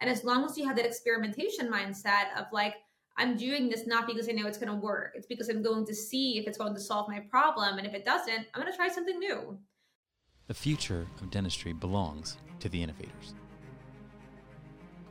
And 0.00 0.08
as 0.08 0.24
long 0.24 0.46
as 0.46 0.56
you 0.56 0.66
have 0.66 0.76
that 0.76 0.86
experimentation 0.86 1.70
mindset 1.70 2.34
of 2.38 2.46
like, 2.52 2.74
I'm 3.18 3.36
doing 3.36 3.68
this 3.68 3.86
not 3.86 4.06
because 4.06 4.30
I 4.30 4.32
know 4.32 4.46
it's 4.46 4.56
going 4.56 4.72
to 4.72 4.80
work, 4.80 5.12
it's 5.14 5.26
because 5.26 5.50
I'm 5.50 5.62
going 5.62 5.84
to 5.86 5.94
see 5.94 6.38
if 6.38 6.46
it's 6.46 6.56
going 6.56 6.72
to 6.72 6.80
solve 6.80 7.06
my 7.06 7.20
problem. 7.20 7.76
And 7.76 7.86
if 7.86 7.92
it 7.92 8.06
doesn't, 8.06 8.46
I'm 8.54 8.62
going 8.62 8.72
to 8.72 8.76
try 8.76 8.88
something 8.88 9.18
new. 9.18 9.58
The 10.46 10.54
future 10.54 11.06
of 11.20 11.30
dentistry 11.30 11.74
belongs 11.74 12.38
to 12.60 12.70
the 12.70 12.82
innovators. 12.82 13.34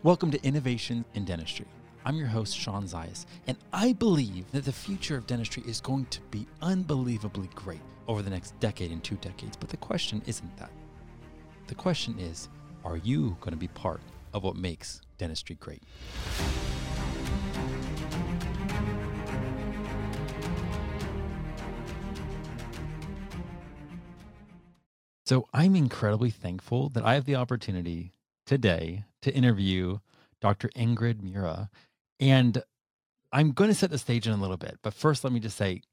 Welcome 0.02 0.32
to 0.32 0.44
Innovation 0.44 1.06
in 1.14 1.24
Dentistry. 1.24 1.68
I'm 2.04 2.16
your 2.16 2.28
host, 2.28 2.58
Sean 2.58 2.86
Zayas, 2.86 3.28
and 3.46 3.58
I 3.72 3.94
believe 3.94 4.50
that 4.54 4.66
the 4.66 4.72
future 4.72 5.18
of 5.18 5.28
dentistry 5.28 5.62
is 5.68 5.80
going 5.80 6.08
to 6.08 6.22
be 6.32 6.48
unbelievably 6.64 7.50
great 7.54 7.82
over 8.08 8.24
the 8.24 8.30
next 8.32 8.60
decade 8.60 8.92
and 8.92 9.04
two 9.04 9.18
decades. 9.18 9.56
But 9.56 9.70
the 9.70 9.78
question 9.78 10.24
isn't 10.26 10.58
that. 10.58 10.72
The 11.68 11.76
question 11.76 12.18
is, 12.18 12.50
are 12.84 12.98
you 12.98 13.38
going 13.40 13.52
to 13.52 13.58
be 13.58 13.68
part 13.68 14.02
of 14.34 14.44
what 14.44 14.56
makes 14.56 15.02
dentistry 15.18 15.56
great? 15.56 15.84
So 25.26 25.48
I'm 25.54 25.76
incredibly 25.76 26.32
thankful 26.32 26.90
that 26.90 27.06
I 27.06 27.14
have 27.14 27.26
the 27.26 27.36
opportunity 27.36 28.14
today 28.48 29.06
to 29.22 29.32
interview 29.32 30.00
Dr. 30.42 30.70
Ingrid 30.70 31.22
Murra. 31.22 31.70
And 32.20 32.64
I'm 33.32 33.52
going 33.52 33.70
to 33.70 33.76
set 33.76 33.92
the 33.92 34.00
stage 34.00 34.26
in 34.26 34.34
a 34.34 34.42
little 34.42 34.58
bit. 34.58 34.80
But 34.82 34.96
first, 34.96 35.24
let 35.24 35.32
me 35.32 35.40
just 35.40 35.56
say, 35.56 35.84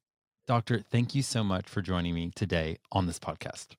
Doctor, 0.46 0.80
thank 0.80 1.14
you 1.14 1.20
so 1.20 1.44
much 1.44 1.68
for 1.68 1.82
joining 1.82 2.14
me 2.14 2.30
today 2.34 2.78
on 2.92 3.06
this 3.06 3.18
podcast. 3.18 3.76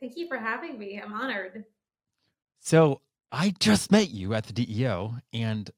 Thank 0.00 0.16
you 0.16 0.26
for 0.26 0.38
having 0.38 0.76
me. 0.76 1.00
I'm 1.00 1.12
honored. 1.12 1.64
So 2.58 3.00
I 3.34 3.52
just 3.58 3.90
met 3.90 4.10
you 4.10 4.32
at 4.32 4.44
the 4.46 4.52
DEO, 4.52 5.16
and 5.32 5.68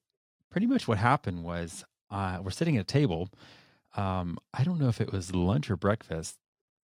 pretty 0.50 0.66
much 0.66 0.86
what 0.86 0.98
happened 0.98 1.42
was 1.42 1.86
uh, 2.10 2.38
we're 2.42 2.50
sitting 2.50 2.76
at 2.76 2.82
a 2.82 2.84
table. 2.84 3.30
Um, 3.96 4.38
I 4.52 4.62
don't 4.62 4.78
know 4.78 4.88
if 4.88 5.00
it 5.00 5.10
was 5.10 5.34
lunch 5.34 5.70
or 5.70 5.76
breakfast, 5.78 6.36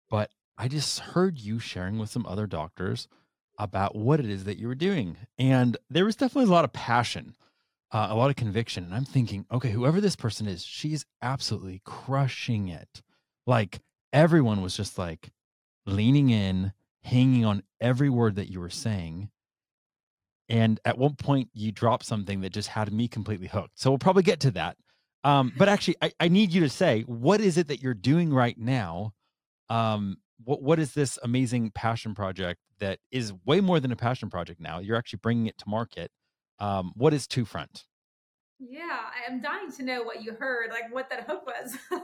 but 0.08 0.30
I 0.56 0.69
just 0.69 0.98
heard 1.00 1.38
you 1.38 1.58
sharing 1.58 1.98
with 1.98 2.08
some 2.08 2.24
other 2.24 2.46
doctors 2.46 3.06
about 3.58 3.94
what 3.94 4.19
it 4.19 4.30
is 4.30 4.44
that 4.44 4.56
you 4.56 4.66
were 4.66 4.74
doing. 4.74 5.19
And 5.38 5.77
there 5.91 6.06
was 6.06 6.16
definitely 6.16 6.48
a 6.48 6.55
lot 6.55 6.64
of 6.64 6.72
passion, 6.72 7.36
uh, 7.91 8.06
a 8.08 8.16
lot 8.16 8.30
of 8.30 8.36
conviction. 8.36 8.84
And 8.84 8.94
I'm 8.94 9.05
thinking, 9.05 9.44
okay, 9.52 9.72
whoever 9.72 10.00
this 10.00 10.16
person 10.16 10.48
is, 10.48 10.64
she's 10.64 11.05
absolutely 11.20 11.83
crushing 11.84 12.68
it. 12.68 13.02
Like 13.46 13.80
everyone 14.11 14.62
was 14.62 14.74
just 14.74 14.96
like 14.96 15.33
leaning 15.84 16.30
in, 16.30 16.72
hanging 17.02 17.44
on 17.44 17.62
every 17.78 18.08
word 18.08 18.36
that 18.36 18.50
you 18.50 18.58
were 18.58 18.70
saying. 18.70 19.28
And 20.53 20.78
at 20.84 20.97
one 20.97 21.17
point, 21.17 21.48
you 21.53 21.72
dropped 21.72 22.05
something 22.05 22.42
that 22.42 22.53
just 22.53 22.69
had 22.69 22.92
me 22.92 23.08
completely 23.08 23.48
hooked. 23.48 23.81
So 23.81 23.91
we'll 23.91 23.98
probably 23.98 24.22
get 24.22 24.39
to 24.41 24.53
that. 24.53 24.77
Um, 25.25 25.53
but 25.56 25.69
actually, 25.70 25.97
I, 26.00 26.12
I 26.20 26.28
need 26.28 26.53
you 26.53 26.61
to 26.61 26.69
say, 26.69 27.03
what 27.03 27.41
is 27.41 27.58
it 27.58 27.67
that 27.69 27.83
you're 27.83 27.95
doing 27.95 28.33
right 28.33 28.56
now 28.56 29.14
um, 29.73 30.19
what 30.45 30.62
what 30.62 30.78
is 30.78 30.92
this 30.92 31.19
amazing 31.23 31.70
passion 31.70 32.14
project 32.14 32.61
that 32.78 32.98
is 33.11 33.33
way 33.47 33.61
more 33.61 33.80
than 33.80 33.92
a 33.92 33.97
passion 33.97 34.28
project 34.28 34.61
now? 34.61 34.78
You're 34.78 34.97
actually 34.97 35.20
bringing 35.23 35.47
it 35.47 35.56
to 35.58 35.69
market. 35.69 36.11
Um, 36.58 36.92
what 36.95 37.14
is 37.14 37.27
Two 37.27 37.45
Front? 37.45 37.84
Yeah, 38.58 38.83
I 38.83 39.30
am 39.33 39.41
dying 39.41 39.73
to 39.73 39.83
know 39.83 40.03
what 40.03 40.23
you 40.23 40.34
heard, 40.34 40.70
like 40.70 40.92
what 40.92 41.11
that 41.11 41.27
hook 41.28 41.47
was. 41.47 41.77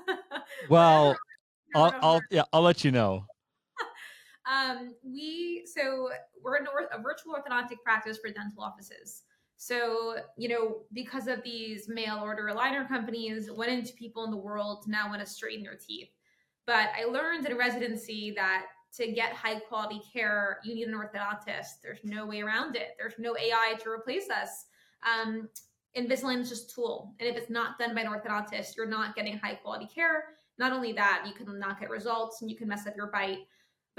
well, 0.70 1.16
I'll, 1.74 1.94
I'll 2.00 2.20
yeah, 2.30 2.44
I'll 2.52 2.62
let 2.62 2.84
you 2.84 2.90
know. 2.90 3.26
Um, 4.50 4.94
we 5.02 5.66
so 5.72 6.08
we're 6.42 6.56
a, 6.56 7.02
virtual 7.02 7.34
orthodontic 7.34 7.82
practice 7.84 8.18
for 8.18 8.30
dental 8.30 8.62
offices. 8.62 9.22
So, 9.56 10.16
you 10.36 10.48
know, 10.48 10.82
because 10.92 11.26
of 11.26 11.42
these 11.42 11.88
mail 11.88 12.20
order 12.22 12.44
aligner 12.44 12.86
companies, 12.86 13.50
went 13.50 13.72
into 13.72 13.92
people 13.94 14.24
in 14.24 14.30
the 14.30 14.36
world 14.36 14.84
now 14.86 15.08
want 15.08 15.20
to 15.20 15.26
straighten 15.26 15.64
their 15.64 15.74
teeth. 15.76 16.10
But 16.64 16.90
I 16.98 17.04
learned 17.04 17.46
in 17.46 17.56
residency 17.56 18.32
that 18.36 18.66
to 18.96 19.12
get 19.12 19.32
high 19.32 19.58
quality 19.58 20.00
care, 20.12 20.60
you 20.64 20.74
need 20.74 20.88
an 20.88 20.94
orthodontist. 20.94 21.80
There's 21.82 21.98
no 22.04 22.24
way 22.24 22.40
around 22.40 22.76
it. 22.76 22.94
There's 22.98 23.14
no 23.18 23.36
AI 23.36 23.74
to 23.82 23.90
replace 23.90 24.30
us. 24.30 24.66
Um, 25.02 25.48
Invisalign 25.96 26.40
is 26.40 26.48
just 26.48 26.70
a 26.70 26.74
tool. 26.74 27.14
And 27.18 27.28
if 27.28 27.36
it's 27.36 27.50
not 27.50 27.78
done 27.78 27.94
by 27.94 28.02
an 28.02 28.08
orthodontist, 28.08 28.76
you're 28.76 28.86
not 28.86 29.16
getting 29.16 29.36
high 29.38 29.54
quality 29.54 29.88
care. 29.92 30.24
Not 30.58 30.72
only 30.72 30.92
that, 30.92 31.24
you 31.26 31.32
can 31.32 31.58
not 31.58 31.80
get 31.80 31.90
results 31.90 32.42
and 32.42 32.50
you 32.50 32.56
can 32.56 32.68
mess 32.68 32.86
up 32.86 32.96
your 32.96 33.08
bite. 33.08 33.38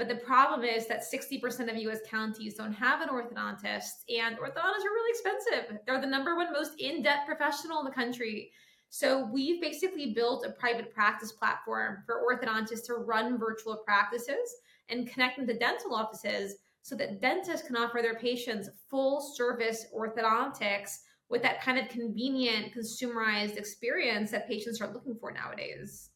But 0.00 0.08
the 0.08 0.14
problem 0.14 0.64
is 0.64 0.86
that 0.86 1.02
60% 1.02 1.70
of 1.70 1.76
US 1.76 1.98
counties 2.08 2.54
don't 2.54 2.72
have 2.72 3.02
an 3.02 3.10
orthodontist, 3.10 4.08
and 4.08 4.38
orthodontists 4.38 4.86
are 4.86 4.94
really 4.94 5.10
expensive. 5.10 5.78
They're 5.84 6.00
the 6.00 6.06
number 6.06 6.36
one 6.36 6.54
most 6.54 6.72
in 6.80 7.02
debt 7.02 7.26
professional 7.26 7.80
in 7.80 7.84
the 7.84 7.90
country. 7.90 8.50
So 8.88 9.28
we've 9.30 9.60
basically 9.60 10.14
built 10.14 10.46
a 10.46 10.52
private 10.52 10.90
practice 10.94 11.32
platform 11.32 11.98
for 12.06 12.22
orthodontists 12.26 12.86
to 12.86 12.94
run 12.94 13.38
virtual 13.38 13.76
practices 13.84 14.56
and 14.88 15.06
connect 15.06 15.36
them 15.36 15.46
to 15.48 15.58
dental 15.58 15.94
offices 15.94 16.54
so 16.80 16.96
that 16.96 17.20
dentists 17.20 17.66
can 17.66 17.76
offer 17.76 18.00
their 18.00 18.18
patients 18.18 18.70
full 18.88 19.20
service 19.20 19.84
orthodontics 19.94 21.00
with 21.28 21.42
that 21.42 21.60
kind 21.60 21.78
of 21.78 21.90
convenient 21.90 22.72
consumerized 22.74 23.58
experience 23.58 24.30
that 24.30 24.48
patients 24.48 24.80
are 24.80 24.90
looking 24.94 25.18
for 25.20 25.30
nowadays. 25.30 26.08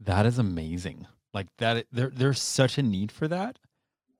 That 0.00 0.24
is 0.24 0.38
amazing. 0.38 1.06
Like 1.36 1.48
that 1.58 1.84
there 1.92 2.10
there's 2.14 2.40
such 2.40 2.78
a 2.78 2.82
need 2.82 3.12
for 3.12 3.28
that. 3.28 3.58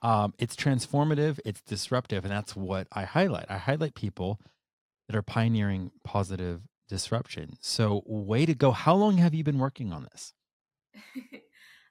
Um, 0.02 0.34
it's 0.38 0.54
transformative, 0.54 1.40
it's 1.46 1.62
disruptive, 1.62 2.26
and 2.26 2.30
that's 2.30 2.54
what 2.54 2.88
I 2.92 3.04
highlight. 3.04 3.46
I 3.48 3.56
highlight 3.56 3.94
people 3.94 4.38
that 5.08 5.16
are 5.16 5.22
pioneering 5.22 5.92
positive 6.04 6.60
disruption. 6.90 7.56
So, 7.62 8.02
way 8.04 8.44
to 8.44 8.54
go. 8.54 8.70
How 8.70 8.94
long 8.94 9.16
have 9.16 9.32
you 9.32 9.42
been 9.42 9.58
working 9.58 9.94
on 9.94 10.06
this? 10.12 10.34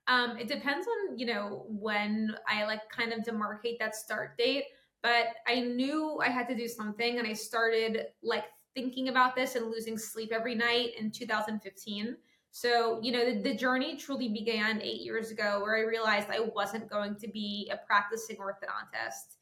um, 0.08 0.38
it 0.38 0.48
depends 0.48 0.86
on, 0.86 1.18
you 1.18 1.26
know, 1.26 1.66
when 1.70 2.36
I 2.48 2.66
like 2.66 2.88
kind 2.96 3.12
of 3.12 3.22
demarcate 3.22 3.80
that 3.80 3.96
start 3.96 4.38
date, 4.38 4.66
but 5.02 5.30
I 5.48 5.62
knew 5.62 6.20
I 6.24 6.30
had 6.30 6.48
to 6.50 6.56
do 6.56 6.68
something 6.68 7.18
and 7.18 7.28
I 7.28 7.34
started 7.34 8.10
like 8.22 8.46
thinking 8.76 9.10
about 9.10 9.36
this 9.36 9.56
and 9.56 9.72
losing 9.72 9.98
sleep 9.98 10.32
every 10.32 10.54
night 10.54 10.92
in 11.00 11.10
2015. 11.10 12.16
So, 12.56 13.02
you 13.02 13.12
know, 13.12 13.26
the, 13.26 13.42
the, 13.42 13.54
journey 13.54 13.98
truly 13.98 14.30
began 14.30 14.82
eight 14.82 15.02
years 15.02 15.30
ago 15.30 15.60
where 15.62 15.76
I 15.76 15.82
realized 15.82 16.30
I 16.32 16.40
wasn't 16.40 16.90
going 16.90 17.18
to 17.18 17.28
be 17.28 17.70
a 17.70 17.86
practicing 17.86 18.38
orthodontist. 18.38 19.36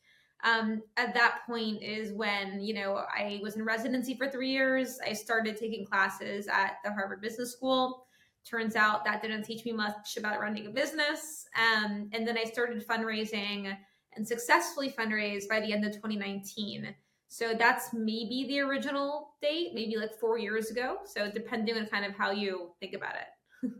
Um, 0.43 0.81
at 0.97 1.13
that 1.13 1.41
point 1.45 1.83
is 1.83 2.11
when 2.11 2.59
you 2.59 2.73
know 2.73 3.05
i 3.15 3.39
was 3.43 3.55
in 3.55 3.63
residency 3.63 4.17
for 4.17 4.27
three 4.31 4.49
years. 4.49 4.97
I 5.07 5.13
started 5.13 5.57
taking 5.57 5.85
classes 5.85 6.47
at 6.47 6.77
the 6.83 6.91
harvard 6.91 7.21
business 7.21 7.53
school. 7.53 8.07
Turns 8.49 8.75
out 8.75 9.05
that 9.05 9.21
didn't 9.21 9.43
teach 9.43 9.63
me 9.63 9.73
much 9.73 10.17
about 10.17 10.39
running 10.39 10.65
a 10.65 10.71
business. 10.71 11.45
Um, 11.55 12.09
and 12.13 12.27
then 12.27 12.35
i 12.35 12.45
started 12.45 12.83
fundraising 12.83 13.77
and 14.15 14.27
successfully 14.27 14.89
fundraised 14.89 15.47
by 15.47 15.59
the 15.59 15.71
end 15.71 15.85
of 15.85 15.93
2019 15.93 16.95
so 17.33 17.53
that's 17.57 17.93
maybe 17.93 18.45
the 18.47 18.59
original 18.59 19.33
date 19.41 19.71
maybe 19.73 19.95
like 19.97 20.13
four 20.19 20.37
years 20.37 20.69
ago 20.69 20.97
so 21.05 21.29
depending 21.31 21.77
on 21.77 21.85
kind 21.87 22.05
of 22.05 22.13
how 22.13 22.31
you 22.31 22.71
think 22.79 22.93
about 22.93 23.15
it 23.15 23.71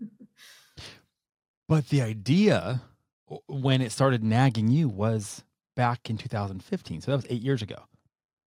but 1.68 1.90
the 1.90 2.02
idea 2.02 2.82
when 3.48 3.82
it 3.82 3.92
started 3.92 4.24
nagging 4.24 4.70
you 4.70 4.88
was 4.88 5.44
back 5.76 6.10
in 6.10 6.18
2015. 6.18 7.02
So 7.02 7.12
that 7.12 7.18
was 7.18 7.26
eight 7.30 7.42
years 7.42 7.62
ago. 7.62 7.84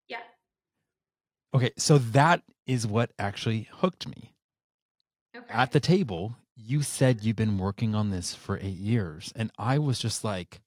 Yeah. 0.07 0.19
Okay. 1.53 1.71
So 1.77 1.97
that 1.97 2.41
is 2.65 2.85
what 2.85 3.11
actually 3.19 3.67
hooked 3.71 4.07
me. 4.07 4.33
Okay. 5.35 5.53
At 5.53 5.71
the 5.71 5.79
table, 5.79 6.35
you 6.55 6.81
said 6.81 7.23
you've 7.23 7.35
been 7.35 7.57
working 7.57 7.95
on 7.95 8.09
this 8.09 8.33
for 8.33 8.57
eight 8.57 8.77
years. 8.77 9.33
And 9.35 9.51
I 9.57 9.77
was 9.79 9.99
just 9.99 10.23
like, 10.23 10.61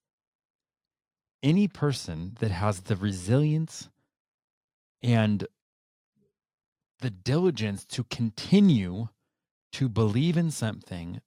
any 1.41 1.69
person 1.69 2.37
that 2.41 2.51
has 2.51 2.81
the 2.81 2.97
resilience 2.97 3.89
and 5.03 5.47
the 7.01 7.11
diligence 7.11 7.85
to 7.85 8.05
continue 8.05 9.09
to 9.73 9.89
believe 9.89 10.37
in 10.37 10.51
something, 10.51 11.21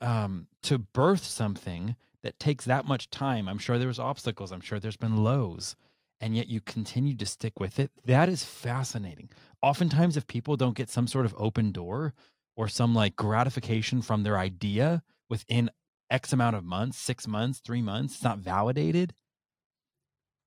um, 0.00 0.46
to 0.62 0.78
birth 0.78 1.24
something 1.24 1.96
that 2.22 2.38
takes 2.38 2.64
that 2.64 2.84
much 2.84 3.10
time. 3.10 3.48
I'm 3.48 3.58
sure 3.58 3.78
there 3.78 3.88
was 3.88 3.98
obstacles. 3.98 4.52
I'm 4.52 4.60
sure 4.60 4.78
there's 4.78 4.96
been 4.96 5.24
lows, 5.24 5.76
and 6.20 6.36
yet 6.36 6.48
you 6.48 6.60
continue 6.60 7.16
to 7.16 7.26
stick 7.26 7.58
with 7.58 7.78
it. 7.78 7.90
That 8.04 8.28
is 8.28 8.44
fascinating. 8.44 9.30
Oftentimes, 9.62 10.16
if 10.16 10.26
people 10.26 10.56
don't 10.56 10.76
get 10.76 10.90
some 10.90 11.06
sort 11.06 11.26
of 11.26 11.34
open 11.36 11.72
door 11.72 12.14
or 12.56 12.68
some 12.68 12.94
like 12.94 13.16
gratification 13.16 14.02
from 14.02 14.22
their 14.22 14.38
idea 14.38 15.02
within 15.28 15.70
X 16.10 16.32
amount 16.32 16.56
of 16.56 16.64
months, 16.64 16.98
six 16.98 17.26
months, 17.26 17.60
three 17.60 17.82
months, 17.82 18.14
it's 18.14 18.24
not 18.24 18.38
validated. 18.38 19.14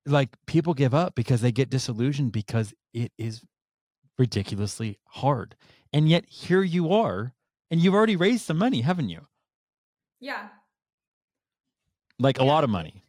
Like 0.04 0.30
people 0.46 0.74
give 0.74 0.94
up 0.94 1.14
because 1.14 1.40
they 1.40 1.52
get 1.52 1.70
disillusioned 1.70 2.32
because 2.32 2.74
it 2.92 3.12
is 3.18 3.42
ridiculously 4.18 4.98
hard. 5.06 5.54
And 5.92 6.08
yet 6.08 6.24
here 6.28 6.62
you 6.62 6.92
are, 6.92 7.34
and 7.70 7.80
you've 7.80 7.94
already 7.94 8.16
raised 8.16 8.44
some 8.46 8.58
money, 8.58 8.80
haven't 8.80 9.10
you? 9.10 9.20
Yeah, 10.20 10.48
like 12.18 12.38
yeah. 12.38 12.44
a 12.44 12.46
lot 12.46 12.64
of 12.64 12.70
money. 12.70 13.02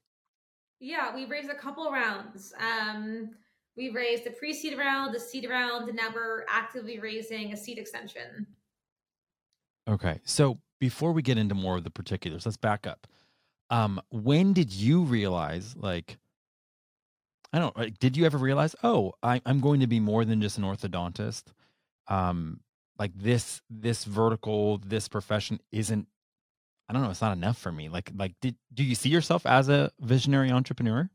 Yeah, 0.79 1.15
we 1.15 1.25
raised 1.25 1.49
a 1.49 1.55
couple 1.55 1.89
rounds. 1.91 2.53
Um, 2.59 3.31
we 3.77 3.89
raised 3.89 4.25
the 4.25 4.31
pre-seed 4.31 4.77
round, 4.77 5.15
the 5.15 5.19
seed 5.19 5.49
round, 5.49 5.87
and 5.87 5.97
now 5.97 6.09
we're 6.13 6.45
actively 6.49 6.99
raising 6.99 7.53
a 7.53 7.57
seed 7.57 7.77
extension. 7.77 8.45
Okay, 9.87 10.19
so 10.25 10.59
before 10.79 11.13
we 11.13 11.21
get 11.21 11.37
into 11.37 11.55
more 11.55 11.77
of 11.77 11.83
the 11.83 11.89
particulars, 11.89 12.45
let's 12.45 12.57
back 12.57 12.85
up. 12.85 13.07
Um, 13.69 14.01
when 14.09 14.53
did 14.53 14.71
you 14.71 15.03
realize, 15.03 15.75
like, 15.77 16.17
I 17.53 17.59
don't, 17.59 17.77
like, 17.77 17.99
did 17.99 18.17
you 18.17 18.25
ever 18.25 18.37
realize, 18.37 18.75
oh, 18.83 19.13
I, 19.21 19.39
I'm 19.45 19.59
going 19.59 19.79
to 19.81 19.87
be 19.87 19.99
more 19.99 20.25
than 20.25 20.41
just 20.41 20.57
an 20.57 20.63
orthodontist? 20.63 21.43
Um, 22.07 22.61
like 22.97 23.11
this, 23.15 23.61
this 23.69 24.03
vertical, 24.05 24.79
this 24.79 25.07
profession 25.07 25.59
isn't. 25.71 26.07
I 26.89 26.93
don't 26.93 27.01
know. 27.01 27.11
It's 27.11 27.21
not 27.21 27.37
enough 27.37 27.57
for 27.57 27.71
me. 27.71 27.87
Like, 27.89 28.11
like, 28.15 28.33
did 28.41 28.55
do 28.73 28.83
you 28.83 28.93
see 28.93 29.09
yourself 29.09 29.45
as 29.45 29.69
a 29.69 29.91
visionary 30.01 30.51
entrepreneur? 30.51 31.09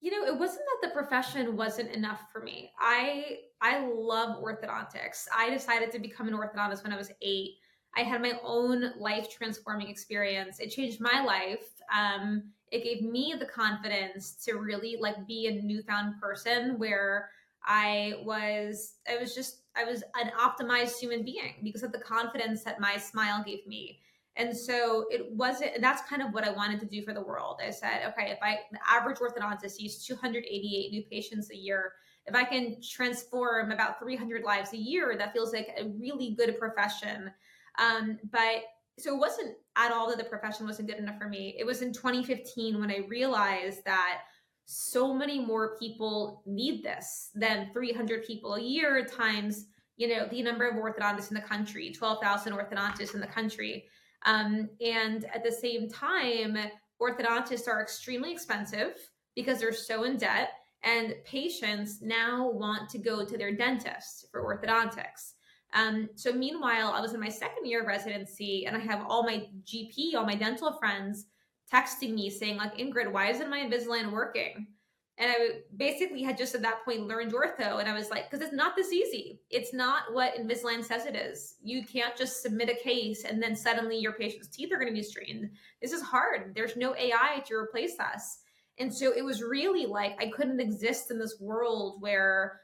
You 0.00 0.10
know, 0.10 0.26
it 0.26 0.38
wasn't 0.38 0.64
that 0.66 0.88
the 0.88 0.94
profession 0.94 1.56
wasn't 1.56 1.92
enough 1.92 2.20
for 2.30 2.42
me. 2.42 2.72
I 2.78 3.38
I 3.60 3.86
love 3.86 4.42
orthodontics. 4.42 5.28
I 5.34 5.48
decided 5.48 5.90
to 5.92 5.98
become 5.98 6.28
an 6.28 6.34
orthodontist 6.34 6.82
when 6.82 6.92
I 6.92 6.98
was 6.98 7.10
eight. 7.22 7.52
I 7.96 8.02
had 8.02 8.20
my 8.20 8.34
own 8.42 8.92
life 8.98 9.30
transforming 9.30 9.88
experience. 9.88 10.60
It 10.60 10.70
changed 10.70 11.00
my 11.00 11.22
life. 11.24 11.64
Um, 11.94 12.50
it 12.72 12.82
gave 12.82 13.02
me 13.02 13.34
the 13.38 13.44
confidence 13.44 14.34
to 14.46 14.54
really 14.54 14.96
like 14.98 15.26
be 15.26 15.46
a 15.46 15.62
newfound 15.62 16.20
person 16.20 16.78
where 16.78 17.30
I 17.64 18.14
was 18.24 18.94
I 19.08 19.18
was 19.18 19.34
just 19.34 19.58
I 19.76 19.84
was 19.84 20.02
an 20.20 20.32
optimized 20.40 20.98
human 20.98 21.22
being 21.24 21.54
because 21.62 21.82
of 21.82 21.92
the 21.92 21.98
confidence 21.98 22.64
that 22.64 22.80
my 22.80 22.96
smile 22.96 23.44
gave 23.44 23.66
me. 23.66 24.00
And 24.36 24.56
so 24.56 25.04
it 25.10 25.30
wasn't, 25.30 25.74
and 25.74 25.84
that's 25.84 26.08
kind 26.08 26.22
of 26.22 26.32
what 26.32 26.44
I 26.44 26.50
wanted 26.50 26.80
to 26.80 26.86
do 26.86 27.04
for 27.04 27.12
the 27.12 27.20
world. 27.20 27.60
I 27.62 27.70
said, 27.70 28.00
okay, 28.08 28.30
if 28.30 28.38
I, 28.42 28.60
the 28.72 28.78
average 28.88 29.18
orthodontist 29.18 29.72
sees 29.72 30.02
288 30.06 30.90
new 30.90 31.02
patients 31.10 31.50
a 31.50 31.56
year, 31.56 31.92
if 32.26 32.34
I 32.34 32.44
can 32.44 32.76
transform 32.82 33.72
about 33.72 33.98
300 33.98 34.42
lives 34.42 34.72
a 34.72 34.78
year, 34.78 35.16
that 35.18 35.34
feels 35.34 35.52
like 35.52 35.68
a 35.78 35.84
really 36.00 36.34
good 36.34 36.58
profession. 36.58 37.30
Um, 37.78 38.18
but 38.30 38.62
so 38.98 39.14
it 39.14 39.18
wasn't 39.18 39.54
at 39.76 39.92
all 39.92 40.08
that 40.08 40.18
the 40.18 40.24
profession 40.24 40.66
wasn't 40.66 40.88
good 40.88 40.98
enough 40.98 41.18
for 41.18 41.28
me. 41.28 41.56
It 41.58 41.64
was 41.64 41.82
in 41.82 41.92
2015 41.92 42.78
when 42.78 42.90
I 42.90 43.06
realized 43.08 43.84
that 43.84 44.20
so 44.64 45.12
many 45.12 45.44
more 45.44 45.76
people 45.78 46.42
need 46.46 46.82
this 46.84 47.30
than 47.34 47.70
300 47.72 48.24
people 48.24 48.54
a 48.54 48.60
year 48.60 49.04
times 49.04 49.66
you 49.96 50.08
know 50.08 50.26
the 50.30 50.42
number 50.42 50.68
of 50.68 50.76
orthodontists 50.76 51.30
in 51.30 51.34
the 51.34 51.40
country 51.40 51.92
12,000 51.92 52.52
orthodontists 52.52 53.14
in 53.14 53.20
the 53.20 53.26
country 53.26 53.84
um, 54.24 54.68
and 54.80 55.26
at 55.34 55.44
the 55.44 55.50
same 55.50 55.88
time 55.88 56.56
orthodontists 57.00 57.68
are 57.68 57.82
extremely 57.82 58.32
expensive 58.32 58.94
because 59.34 59.60
they're 59.60 59.72
so 59.72 60.04
in 60.04 60.16
debt 60.16 60.50
and 60.84 61.14
patients 61.24 62.00
now 62.00 62.50
want 62.50 62.88
to 62.88 62.98
go 62.98 63.24
to 63.24 63.36
their 63.36 63.54
dentist 63.54 64.26
for 64.30 64.42
orthodontics 64.42 65.34
um, 65.72 66.08
so 66.14 66.32
meanwhile, 66.32 66.92
I 66.92 67.00
was 67.00 67.14
in 67.14 67.20
my 67.20 67.28
second 67.28 67.66
year 67.66 67.80
of 67.80 67.86
residency 67.86 68.66
and 68.66 68.76
I 68.76 68.80
have 68.80 69.04
all 69.08 69.22
my 69.22 69.46
GP, 69.64 70.14
all 70.14 70.26
my 70.26 70.34
dental 70.34 70.72
friends 70.72 71.26
texting 71.72 72.14
me 72.14 72.28
saying 72.28 72.58
like, 72.58 72.76
Ingrid, 72.76 73.10
why 73.10 73.30
isn't 73.30 73.48
my 73.48 73.60
Invisalign 73.60 74.12
working? 74.12 74.66
And 75.18 75.30
I 75.30 75.48
basically 75.76 76.22
had 76.22 76.36
just 76.36 76.54
at 76.54 76.62
that 76.62 76.84
point 76.84 77.06
learned 77.06 77.32
ortho. 77.32 77.80
And 77.80 77.88
I 77.88 77.94
was 77.94 78.10
like, 78.10 78.30
because 78.30 78.44
it's 78.44 78.54
not 78.54 78.76
this 78.76 78.92
easy. 78.92 79.40
It's 79.50 79.72
not 79.72 80.12
what 80.12 80.34
Invisalign 80.36 80.84
says 80.84 81.06
it 81.06 81.16
is. 81.16 81.56
You 81.62 81.84
can't 81.84 82.16
just 82.16 82.42
submit 82.42 82.70
a 82.70 82.82
case 82.82 83.24
and 83.24 83.42
then 83.42 83.54
suddenly 83.54 83.96
your 83.96 84.12
patient's 84.12 84.48
teeth 84.48 84.72
are 84.72 84.78
going 84.78 84.88
to 84.88 84.94
be 84.94 85.02
straightened. 85.02 85.50
This 85.80 85.92
is 85.92 86.02
hard. 86.02 86.54
There's 86.54 86.76
no 86.76 86.94
AI 86.96 87.42
to 87.46 87.54
replace 87.54 87.98
us. 87.98 88.38
And 88.78 88.92
so 88.92 89.12
it 89.16 89.24
was 89.24 89.42
really 89.42 89.86
like 89.86 90.20
I 90.20 90.30
couldn't 90.30 90.60
exist 90.60 91.10
in 91.10 91.18
this 91.18 91.36
world 91.40 92.00
where 92.00 92.60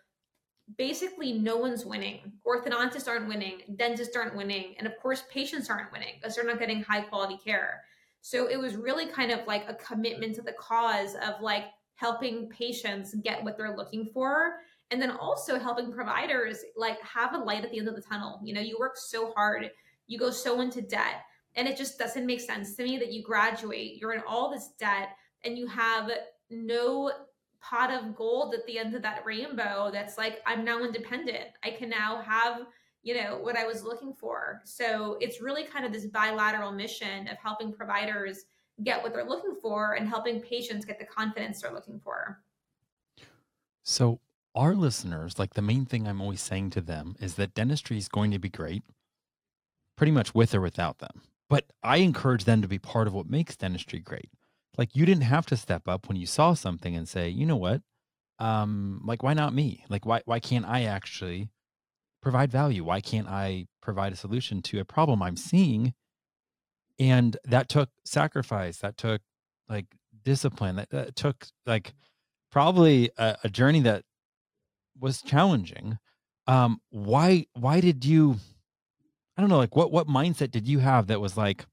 basically 0.76 1.32
no 1.32 1.56
one's 1.56 1.86
winning. 1.86 2.32
Orthodontists 2.46 3.08
aren't 3.08 3.28
winning, 3.28 3.62
dentists 3.76 4.16
aren't 4.16 4.36
winning, 4.36 4.74
and 4.78 4.86
of 4.86 4.96
course, 5.00 5.24
patients 5.32 5.70
aren't 5.70 5.92
winning 5.92 6.14
because 6.20 6.36
they're 6.36 6.44
not 6.44 6.58
getting 6.58 6.82
high 6.82 7.00
quality 7.00 7.38
care. 7.42 7.82
So 8.20 8.48
it 8.48 8.58
was 8.58 8.76
really 8.76 9.06
kind 9.06 9.30
of 9.30 9.46
like 9.46 9.64
a 9.68 9.74
commitment 9.74 10.34
to 10.36 10.42
the 10.42 10.52
cause 10.52 11.14
of 11.14 11.40
like 11.40 11.64
helping 11.94 12.48
patients 12.48 13.14
get 13.22 13.42
what 13.42 13.56
they're 13.56 13.76
looking 13.76 14.10
for 14.12 14.56
and 14.90 15.00
then 15.00 15.10
also 15.10 15.58
helping 15.58 15.92
providers 15.92 16.64
like 16.76 17.00
have 17.02 17.34
a 17.34 17.38
light 17.38 17.64
at 17.64 17.70
the 17.70 17.78
end 17.78 17.88
of 17.88 17.94
the 17.94 18.02
tunnel. 18.02 18.40
You 18.42 18.54
know, 18.54 18.60
you 18.60 18.76
work 18.78 18.96
so 18.96 19.32
hard, 19.32 19.70
you 20.06 20.18
go 20.18 20.30
so 20.30 20.60
into 20.60 20.80
debt, 20.80 21.22
and 21.56 21.68
it 21.68 21.76
just 21.76 21.98
doesn't 21.98 22.26
make 22.26 22.40
sense 22.40 22.74
to 22.76 22.84
me 22.84 22.98
that 22.98 23.12
you 23.12 23.22
graduate, 23.22 23.98
you're 24.00 24.14
in 24.14 24.22
all 24.26 24.50
this 24.50 24.70
debt, 24.78 25.10
and 25.44 25.58
you 25.58 25.66
have 25.66 26.10
no 26.50 27.12
pot 27.60 27.90
of 27.90 28.14
gold 28.14 28.54
at 28.54 28.64
the 28.66 28.78
end 28.78 28.94
of 28.94 29.02
that 29.02 29.24
rainbow 29.24 29.90
that's 29.92 30.16
like 30.16 30.40
i'm 30.46 30.64
now 30.64 30.82
independent. 30.82 31.48
I 31.64 31.70
can 31.70 31.88
now 31.90 32.22
have 32.22 32.62
you 33.02 33.14
know 33.14 33.38
what 33.40 33.56
i 33.56 33.66
was 33.66 33.82
looking 33.82 34.12
for. 34.12 34.60
So 34.64 35.16
it's 35.20 35.40
really 35.40 35.64
kind 35.64 35.84
of 35.84 35.92
this 35.92 36.06
bilateral 36.06 36.72
mission 36.72 37.28
of 37.28 37.38
helping 37.38 37.72
providers 37.72 38.44
get 38.84 39.02
what 39.02 39.12
they're 39.12 39.24
looking 39.24 39.56
for 39.60 39.94
and 39.94 40.08
helping 40.08 40.40
patients 40.40 40.84
get 40.84 40.98
the 40.98 41.04
confidence 41.04 41.62
they're 41.62 41.72
looking 41.72 41.98
for. 41.98 42.40
So 43.82 44.20
our 44.54 44.74
listeners 44.74 45.38
like 45.38 45.54
the 45.54 45.62
main 45.62 45.84
thing 45.84 46.08
i'm 46.08 46.20
always 46.20 46.40
saying 46.40 46.70
to 46.70 46.80
them 46.80 47.14
is 47.20 47.34
that 47.34 47.54
dentistry 47.54 47.98
is 47.98 48.08
going 48.08 48.30
to 48.30 48.38
be 48.38 48.48
great 48.48 48.82
pretty 49.96 50.10
much 50.10 50.34
with 50.34 50.54
or 50.54 50.60
without 50.60 50.98
them. 50.98 51.22
But 51.48 51.64
i 51.82 51.98
encourage 51.98 52.44
them 52.44 52.62
to 52.62 52.68
be 52.68 52.78
part 52.78 53.06
of 53.06 53.14
what 53.14 53.28
makes 53.28 53.56
dentistry 53.56 54.00
great 54.00 54.30
like 54.78 54.96
you 54.96 55.04
didn't 55.04 55.24
have 55.24 55.44
to 55.46 55.56
step 55.56 55.88
up 55.88 56.08
when 56.08 56.16
you 56.16 56.26
saw 56.26 56.54
something 56.54 56.96
and 56.96 57.08
say, 57.08 57.28
you 57.28 57.44
know 57.44 57.56
what? 57.56 57.82
Um, 58.38 59.02
like 59.04 59.22
why 59.22 59.34
not 59.34 59.52
me? 59.52 59.84
Like 59.88 60.06
why 60.06 60.22
why 60.24 60.38
can't 60.40 60.64
I 60.64 60.84
actually 60.84 61.50
provide 62.22 62.50
value? 62.50 62.84
Why 62.84 63.00
can't 63.00 63.28
I 63.28 63.66
provide 63.82 64.12
a 64.12 64.16
solution 64.16 64.62
to 64.62 64.78
a 64.78 64.84
problem 64.84 65.22
I'm 65.22 65.36
seeing? 65.36 65.94
And 66.98 67.36
that 67.44 67.68
took 67.68 67.90
sacrifice. 68.04 68.78
That 68.78 68.96
took 68.96 69.20
like 69.68 69.86
discipline. 70.24 70.76
That, 70.76 70.90
that 70.90 71.16
took 71.16 71.46
like 71.66 71.94
probably 72.50 73.10
a, 73.18 73.36
a 73.44 73.48
journey 73.48 73.80
that 73.80 74.04
was 74.98 75.20
challenging. 75.20 75.98
Um, 76.46 76.80
why 76.90 77.46
why 77.54 77.80
did 77.80 78.04
you 78.04 78.36
I 79.38 79.40
don't 79.40 79.50
know, 79.50 79.58
like 79.58 79.76
what 79.76 79.92
what 79.92 80.08
mindset 80.08 80.50
did 80.50 80.66
you 80.66 80.80
have 80.80 81.06
that 81.06 81.20
was 81.20 81.36
like, 81.36 81.64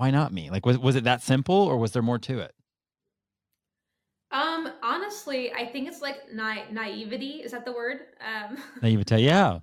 why 0.00 0.10
not 0.10 0.32
me? 0.32 0.48
Like, 0.48 0.64
was 0.64 0.78
was 0.78 0.96
it 0.96 1.04
that 1.04 1.22
simple, 1.22 1.54
or 1.54 1.76
was 1.76 1.92
there 1.92 2.00
more 2.00 2.18
to 2.20 2.38
it? 2.38 2.54
Um, 4.32 4.72
honestly, 4.82 5.52
I 5.52 5.66
think 5.66 5.88
it's 5.88 6.00
like 6.00 6.32
na- 6.32 6.70
naivety. 6.70 7.42
Is 7.44 7.52
that 7.52 7.66
the 7.66 7.72
word? 7.72 7.98
Um, 8.24 8.56
naivete, 8.82 9.18
yeah. 9.18 9.58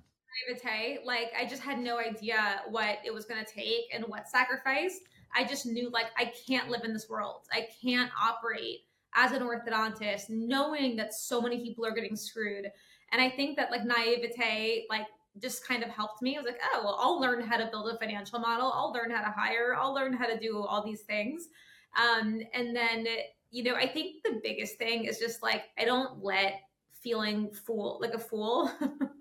naivete. 0.46 1.00
Like, 1.04 1.32
I 1.36 1.44
just 1.44 1.60
had 1.60 1.80
no 1.80 1.98
idea 1.98 2.62
what 2.68 2.98
it 3.04 3.12
was 3.12 3.24
going 3.24 3.44
to 3.44 3.52
take 3.52 3.92
and 3.92 4.04
what 4.06 4.28
sacrifice. 4.28 5.00
I 5.34 5.42
just 5.42 5.66
knew, 5.66 5.90
like, 5.90 6.06
I 6.16 6.30
can't 6.46 6.70
live 6.70 6.84
in 6.84 6.92
this 6.92 7.08
world. 7.08 7.42
I 7.52 7.66
can't 7.82 8.10
operate 8.22 8.82
as 9.16 9.32
an 9.32 9.42
orthodontist, 9.42 10.30
knowing 10.30 10.94
that 10.96 11.14
so 11.14 11.40
many 11.40 11.64
people 11.64 11.84
are 11.84 11.92
getting 11.92 12.14
screwed. 12.14 12.70
And 13.10 13.20
I 13.20 13.28
think 13.28 13.56
that, 13.56 13.72
like, 13.72 13.84
naivete, 13.84 14.86
like, 14.88 15.06
just 15.40 15.66
kind 15.66 15.82
of 15.82 15.90
helped 15.90 16.22
me. 16.22 16.36
I 16.36 16.40
was 16.40 16.46
like, 16.46 16.60
oh, 16.72 16.82
well, 16.84 16.98
I'll 17.00 17.20
learn 17.20 17.40
how 17.40 17.56
to 17.56 17.68
build 17.70 17.88
a 17.92 17.98
financial 17.98 18.38
model. 18.38 18.72
I'll 18.74 18.92
learn 18.92 19.10
how 19.10 19.22
to 19.22 19.30
hire. 19.30 19.74
I'll 19.78 19.94
learn 19.94 20.12
how 20.12 20.26
to 20.26 20.38
do 20.38 20.62
all 20.62 20.84
these 20.84 21.02
things. 21.02 21.48
Um, 21.96 22.40
and 22.54 22.74
then, 22.74 23.06
you 23.50 23.64
know, 23.64 23.74
I 23.74 23.86
think 23.86 24.22
the 24.24 24.40
biggest 24.42 24.78
thing 24.78 25.04
is 25.04 25.18
just 25.18 25.42
like, 25.42 25.64
I 25.78 25.84
don't 25.84 26.22
let 26.22 26.60
feeling 27.02 27.50
fool 27.52 27.98
like 28.00 28.12
a 28.12 28.18
fool 28.18 28.70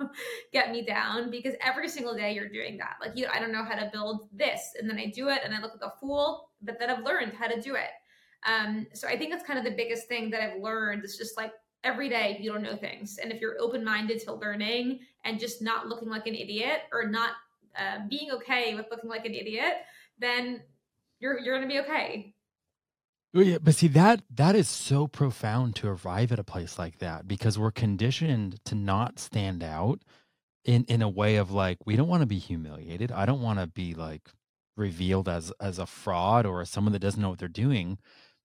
get 0.53 0.71
me 0.71 0.81
down 0.81 1.29
because 1.29 1.53
every 1.61 1.87
single 1.87 2.15
day 2.15 2.33
you're 2.33 2.49
doing 2.49 2.77
that 2.77 2.95
like 2.99 3.15
you 3.15 3.27
i 3.31 3.39
don't 3.39 3.51
know 3.51 3.63
how 3.63 3.75
to 3.75 3.89
build 3.93 4.27
this 4.33 4.73
and 4.79 4.89
then 4.89 4.97
i 4.97 5.05
do 5.05 5.29
it 5.29 5.41
and 5.43 5.53
i 5.53 5.61
look 5.61 5.73
like 5.79 5.91
a 5.93 5.99
fool 5.99 6.49
but 6.61 6.79
then 6.79 6.89
i've 6.89 7.03
learned 7.03 7.33
how 7.33 7.47
to 7.47 7.61
do 7.61 7.75
it 7.75 7.91
um, 8.45 8.87
so 8.93 9.07
i 9.07 9.17
think 9.17 9.31
that's 9.31 9.45
kind 9.45 9.59
of 9.59 9.65
the 9.65 9.77
biggest 9.77 10.07
thing 10.07 10.29
that 10.31 10.41
i've 10.41 10.59
learned 10.61 11.03
is 11.05 11.17
just 11.17 11.37
like 11.37 11.51
every 11.87 12.09
day 12.09 12.37
you 12.41 12.51
don't 12.51 12.63
know 12.63 12.75
things. 12.75 13.17
And 13.17 13.31
if 13.31 13.39
you're 13.41 13.55
open-minded 13.59 14.19
to 14.25 14.33
learning 14.33 14.99
and 15.25 15.39
just 15.39 15.61
not 15.61 15.87
looking 15.87 16.09
like 16.09 16.27
an 16.27 16.35
idiot 16.35 16.81
or 16.91 17.07
not 17.07 17.31
uh, 17.79 17.99
being 18.09 18.31
okay 18.31 18.75
with 18.75 18.87
looking 18.91 19.09
like 19.09 19.25
an 19.25 19.33
idiot 19.33 19.73
then 20.19 20.61
you're 21.19 21.39
you're 21.39 21.55
gonna 21.55 21.71
be 21.71 21.79
okay. 21.79 22.33
Yeah, 23.33 23.57
but 23.61 23.75
see 23.75 23.87
that 23.89 24.23
that 24.33 24.55
is 24.55 24.67
so 24.67 25.07
profound 25.07 25.75
to 25.77 25.87
arrive 25.89 26.31
at 26.31 26.39
a 26.39 26.43
place 26.43 26.79
like 26.79 26.99
that 26.99 27.27
because 27.27 27.59
we're 27.59 27.71
conditioned 27.71 28.63
to 28.65 28.75
not 28.75 29.19
stand 29.19 29.63
out 29.63 30.01
in 30.65 30.85
in 30.85 31.01
a 31.01 31.09
way 31.09 31.35
of 31.35 31.51
like 31.51 31.77
we 31.85 31.95
don't 31.95 32.07
want 32.07 32.21
to 32.21 32.27
be 32.27 32.39
humiliated. 32.39 33.11
I 33.11 33.25
don't 33.25 33.41
want 33.41 33.59
to 33.59 33.67
be 33.67 33.93
like 33.93 34.29
revealed 34.75 35.27
as 35.27 35.51
as 35.59 35.79
a 35.79 35.85
fraud 35.85 36.45
or 36.45 36.61
as 36.61 36.69
someone 36.69 36.93
that 36.93 36.99
doesn't 36.99 37.21
know 37.21 37.29
what 37.29 37.39
they're 37.39 37.47
doing 37.47 37.97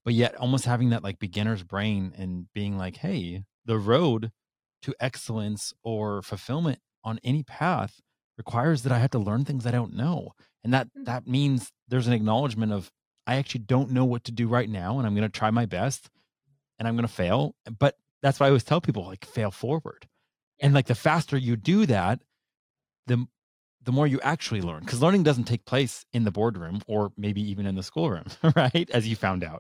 but 0.05 0.15
yet 0.15 0.35
almost 0.37 0.65
having 0.65 0.91
that 0.91 1.05
like 1.05 1.19
beginner's 1.19 1.63
brain 1.63 2.13
and 2.17 2.47
being 2.53 2.77
like 2.79 2.97
hey 2.97 3.45
the 3.65 3.79
road 3.79 4.31
to 4.83 4.95
excellence 5.01 5.73
or 5.83 6.23
fulfillment 6.23 6.79
on 7.05 7.21
any 7.23 7.43
path 7.43 8.01
requires 8.37 8.83
that 8.83 8.93
i 8.93 8.99
have 8.99 9.11
to 9.11 9.19
learn 9.19 9.45
things 9.45 9.67
i 9.67 9.71
don't 9.71 9.95
know 9.95 10.33
and 10.65 10.73
that 10.73 10.89
mm-hmm. 10.89 11.05
that 11.05 11.27
means 11.27 11.73
there's 11.89 12.07
an 12.07 12.13
acknowledgement 12.13 12.73
of 12.73 12.91
I 13.27 13.37
actually 13.37 13.61
don't 13.63 13.91
know 13.91 14.05
what 14.05 14.25
to 14.25 14.33
do 14.33 14.49
right 14.49 14.69
now, 14.69 14.99
and 14.99 15.07
I'm 15.07 15.15
going 15.15 15.29
to 15.29 15.39
try 15.39 15.51
my 15.51 15.67
best, 15.67 16.11
and 16.79 16.89
I'm 16.89 16.95
going 16.95 17.07
to 17.07 17.13
fail. 17.13 17.55
But 17.79 17.97
that's 18.21 18.41
why 18.41 18.47
I 18.47 18.51
always 18.51 18.65
tell 18.65 18.81
people 18.81 19.07
like 19.07 19.25
fail 19.25 19.51
forward, 19.51 20.09
yeah. 20.59 20.67
and 20.67 20.75
like 20.75 20.87
the 20.87 20.95
faster 20.95 21.37
you 21.37 21.57
do 21.57 21.87
that, 21.87 22.21
the 23.07 23.27
the 23.85 23.93
more 23.93 24.07
you 24.07 24.21
actually 24.21 24.61
learn 24.61 24.81
because 24.81 25.03
learning 25.03 25.25
doesn't 25.25 25.45
take 25.45 25.65
place 25.65 26.05
in 26.13 26.23
the 26.23 26.31
boardroom 26.31 26.81
or 26.87 27.13
maybe 27.17 27.43
even 27.43 27.67
in 27.67 27.75
the 27.75 27.83
schoolroom 27.83 28.27
right 28.55 28.89
as 28.91 29.09
you 29.09 29.17
found 29.17 29.43
out 29.43 29.59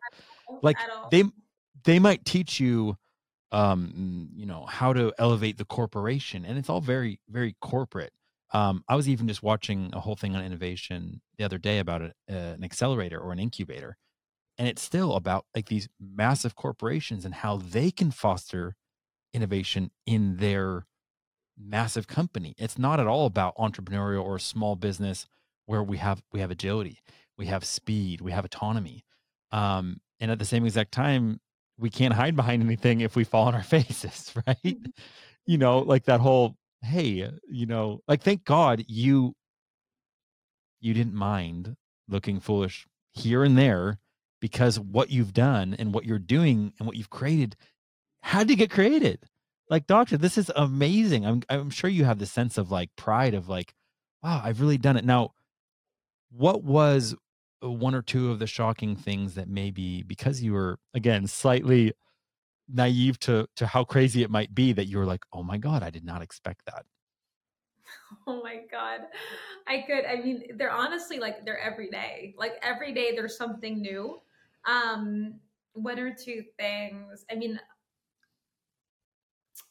like 0.60 0.86
they 1.10 1.24
they 1.84 1.98
might 1.98 2.24
teach 2.24 2.60
you 2.60 2.96
um 3.52 4.30
you 4.34 4.46
know 4.46 4.66
how 4.66 4.92
to 4.92 5.12
elevate 5.18 5.58
the 5.58 5.64
corporation 5.64 6.44
and 6.44 6.58
it's 6.58 6.70
all 6.70 6.80
very 6.80 7.20
very 7.28 7.56
corporate 7.60 8.12
um 8.52 8.84
i 8.88 8.96
was 8.96 9.08
even 9.08 9.28
just 9.28 9.42
watching 9.42 9.90
a 9.92 10.00
whole 10.00 10.16
thing 10.16 10.34
on 10.36 10.44
innovation 10.44 11.20
the 11.38 11.44
other 11.44 11.58
day 11.58 11.78
about 11.78 12.02
a, 12.02 12.06
uh, 12.30 12.34
an 12.54 12.64
accelerator 12.64 13.18
or 13.18 13.32
an 13.32 13.38
incubator 13.38 13.96
and 14.58 14.68
it's 14.68 14.82
still 14.82 15.14
about 15.16 15.46
like 15.54 15.66
these 15.66 15.88
massive 16.00 16.54
corporations 16.56 17.24
and 17.24 17.34
how 17.34 17.56
they 17.56 17.90
can 17.90 18.10
foster 18.10 18.76
innovation 19.34 19.90
in 20.06 20.36
their 20.36 20.86
massive 21.58 22.06
company. 22.06 22.54
It's 22.58 22.78
not 22.78 23.00
at 23.00 23.06
all 23.06 23.26
about 23.26 23.56
entrepreneurial 23.56 24.24
or 24.24 24.38
small 24.38 24.76
business 24.76 25.26
where 25.66 25.82
we 25.82 25.98
have 25.98 26.22
we 26.32 26.40
have 26.40 26.50
agility, 26.50 27.00
we 27.38 27.46
have 27.46 27.64
speed, 27.64 28.20
we 28.20 28.32
have 28.32 28.44
autonomy. 28.44 29.04
Um, 29.52 30.00
and 30.22 30.30
at 30.30 30.38
the 30.38 30.44
same 30.44 30.64
exact 30.64 30.92
time, 30.92 31.40
we 31.78 31.90
can't 31.90 32.14
hide 32.14 32.36
behind 32.36 32.62
anything 32.62 33.00
if 33.00 33.16
we 33.16 33.24
fall 33.24 33.48
on 33.48 33.54
our 33.54 33.62
faces, 33.74 34.32
right? 34.46 34.56
Mm-hmm. 34.64 34.90
You 35.44 35.58
know, 35.58 35.80
like 35.80 36.04
that 36.04 36.20
whole 36.20 36.56
hey, 36.84 37.30
you 37.48 37.66
know, 37.66 38.00
like 38.08 38.22
thank 38.22 38.44
God 38.44 38.84
you 38.88 39.34
you 40.80 40.94
didn't 40.94 41.14
mind 41.14 41.76
looking 42.08 42.40
foolish 42.40 42.86
here 43.12 43.44
and 43.44 43.58
there 43.58 43.98
because 44.40 44.78
what 44.78 45.10
you've 45.10 45.32
done 45.32 45.74
and 45.78 45.94
what 45.94 46.04
you're 46.04 46.18
doing 46.18 46.72
and 46.78 46.86
what 46.86 46.96
you've 46.96 47.10
created 47.10 47.56
had 48.22 48.48
to 48.48 48.56
get 48.56 48.70
created 48.70 49.24
like 49.70 49.86
doctor 49.86 50.16
this 50.16 50.36
is 50.36 50.50
amazing 50.56 51.24
i'm 51.24 51.42
i'm 51.48 51.70
sure 51.70 51.88
you 51.88 52.04
have 52.04 52.18
the 52.18 52.26
sense 52.26 52.58
of 52.58 52.70
like 52.70 52.90
pride 52.96 53.34
of 53.34 53.48
like 53.48 53.74
wow 54.22 54.40
i've 54.44 54.60
really 54.60 54.78
done 54.78 54.96
it 54.96 55.04
now 55.04 55.30
what 56.30 56.62
was 56.62 57.14
one 57.70 57.94
or 57.94 58.02
two 58.02 58.30
of 58.30 58.38
the 58.38 58.46
shocking 58.46 58.96
things 58.96 59.34
that 59.34 59.48
maybe 59.48 60.02
because 60.02 60.42
you 60.42 60.52
were 60.52 60.78
again 60.94 61.26
slightly 61.26 61.92
naive 62.68 63.18
to 63.20 63.46
to 63.56 63.66
how 63.66 63.84
crazy 63.84 64.22
it 64.22 64.30
might 64.30 64.54
be 64.54 64.72
that 64.72 64.86
you 64.86 64.98
were 64.98 65.04
like 65.04 65.24
oh 65.32 65.42
my 65.42 65.58
god 65.58 65.82
i 65.82 65.90
did 65.90 66.04
not 66.04 66.22
expect 66.22 66.64
that. 66.66 66.84
Oh 68.26 68.42
my 68.42 68.60
god. 68.70 69.00
I 69.66 69.84
could 69.86 70.04
i 70.06 70.16
mean 70.16 70.44
they're 70.56 70.70
honestly 70.70 71.18
like 71.18 71.44
they're 71.44 71.58
every 71.58 71.90
day. 71.90 72.34
Like 72.38 72.54
every 72.62 72.92
day 72.92 73.14
there's 73.14 73.36
something 73.36 73.80
new. 73.80 74.20
Um 74.66 75.34
one 75.74 75.98
or 75.98 76.14
two 76.14 76.42
things 76.58 77.24
i 77.30 77.34
mean 77.34 77.58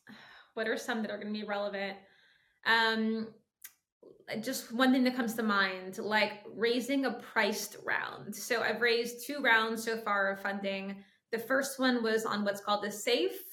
what 0.54 0.68
are 0.68 0.78
some 0.78 1.02
that 1.02 1.12
are 1.12 1.18
going 1.18 1.34
to 1.34 1.40
be 1.40 1.46
relevant? 1.46 1.98
Um, 2.66 3.28
just 4.42 4.74
one 4.74 4.92
thing 4.92 5.04
that 5.04 5.16
comes 5.16 5.34
to 5.36 5.44
mind, 5.44 5.98
like 5.98 6.44
raising 6.56 7.06
a 7.06 7.12
priced 7.12 7.78
round. 7.84 8.36
So 8.36 8.62
I've 8.62 8.82
raised 8.82 9.26
two 9.26 9.42
rounds 9.42 9.84
so 9.84 9.98
far 9.98 10.32
of 10.32 10.42
funding. 10.42 11.04
The 11.32 11.40
first 11.40 11.80
one 11.80 12.04
was 12.04 12.26
on 12.26 12.44
what's 12.44 12.62
called 12.62 12.84
the 12.84 12.92
SAFE, 12.92 13.44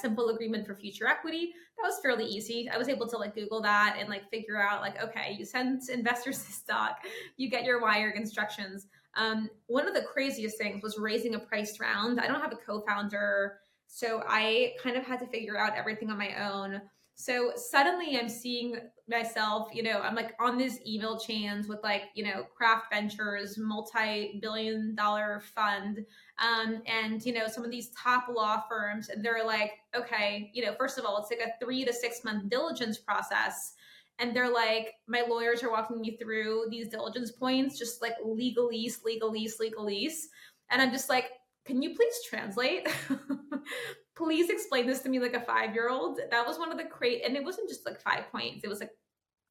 Simple 0.00 0.28
Agreement 0.28 0.66
for 0.66 0.74
Future 0.74 1.06
Equity. 1.06 1.52
That 1.76 1.88
was 1.88 1.98
fairly 2.00 2.24
easy. 2.26 2.68
I 2.72 2.78
was 2.78 2.88
able 2.88 3.08
to 3.08 3.16
like 3.16 3.34
Google 3.34 3.60
that 3.62 3.96
and 3.98 4.08
like 4.08 4.30
figure 4.30 4.60
out 4.60 4.80
like, 4.80 5.02
okay, 5.02 5.34
you 5.38 5.44
send 5.44 5.88
investors 5.92 6.42
the 6.42 6.52
stock, 6.52 6.98
you 7.36 7.50
get 7.50 7.64
your 7.64 7.80
wire 7.80 8.10
instructions. 8.10 8.86
Um, 9.16 9.48
one 9.66 9.86
of 9.86 9.94
the 9.94 10.02
craziest 10.02 10.58
things 10.58 10.82
was 10.82 10.98
raising 10.98 11.34
a 11.34 11.38
priced 11.38 11.80
round. 11.80 12.20
I 12.20 12.26
don't 12.26 12.40
have 12.40 12.52
a 12.52 12.56
co-founder 12.56 13.58
so 13.94 14.24
I 14.26 14.72
kind 14.82 14.96
of 14.96 15.04
had 15.04 15.20
to 15.20 15.26
figure 15.26 15.56
out 15.56 15.76
everything 15.76 16.10
on 16.10 16.18
my 16.18 16.34
own. 16.50 16.82
So 17.16 17.52
suddenly 17.54 18.18
I'm 18.18 18.28
seeing 18.28 18.76
myself, 19.08 19.68
you 19.72 19.82
know, 19.82 20.00
I'm 20.00 20.16
like 20.16 20.34
on 20.40 20.58
these 20.58 20.80
email 20.86 21.18
chains 21.18 21.68
with 21.68 21.78
like, 21.82 22.02
you 22.14 22.24
know, 22.24 22.44
Craft 22.56 22.86
Ventures, 22.92 23.56
multi 23.56 24.38
billion 24.42 24.94
dollar 24.96 25.42
fund. 25.54 26.04
Um, 26.38 26.82
and, 26.86 27.24
you 27.24 27.32
know, 27.32 27.46
some 27.46 27.64
of 27.64 27.70
these 27.70 27.90
top 27.90 28.26
law 28.28 28.62
firms, 28.68 29.10
and 29.10 29.24
they're 29.24 29.46
like, 29.46 29.72
okay, 29.94 30.50
you 30.54 30.64
know, 30.64 30.74
first 30.76 30.98
of 30.98 31.04
all, 31.04 31.18
it's 31.18 31.30
like 31.30 31.46
a 31.46 31.64
three 31.64 31.84
to 31.84 31.92
six 31.92 32.24
month 32.24 32.50
diligence 32.50 32.98
process. 32.98 33.74
And 34.18 34.34
they're 34.34 34.52
like, 34.52 34.94
my 35.06 35.22
lawyers 35.28 35.62
are 35.62 35.70
walking 35.70 36.00
me 36.00 36.16
through 36.16 36.66
these 36.70 36.88
diligence 36.88 37.30
points, 37.30 37.78
just 37.78 38.02
like 38.02 38.14
legalese, 38.24 39.02
legalese, 39.06 39.52
legalese. 39.60 40.24
And 40.70 40.80
I'm 40.82 40.92
just 40.92 41.08
like, 41.08 41.30
can 41.64 41.82
you 41.82 41.94
please 41.94 42.14
translate? 42.28 42.88
please 44.16 44.50
explain 44.50 44.86
this 44.86 45.00
to 45.00 45.08
me 45.08 45.18
like 45.18 45.34
a 45.34 45.40
five 45.40 45.74
year 45.74 45.88
old. 45.88 46.18
That 46.30 46.46
was 46.46 46.58
one 46.58 46.70
of 46.70 46.78
the 46.78 46.84
great, 46.84 47.24
and 47.24 47.36
it 47.36 47.44
wasn't 47.44 47.68
just 47.68 47.86
like 47.86 48.00
five 48.00 48.30
points, 48.30 48.64
it 48.64 48.68
was 48.68 48.80
like 48.80 48.92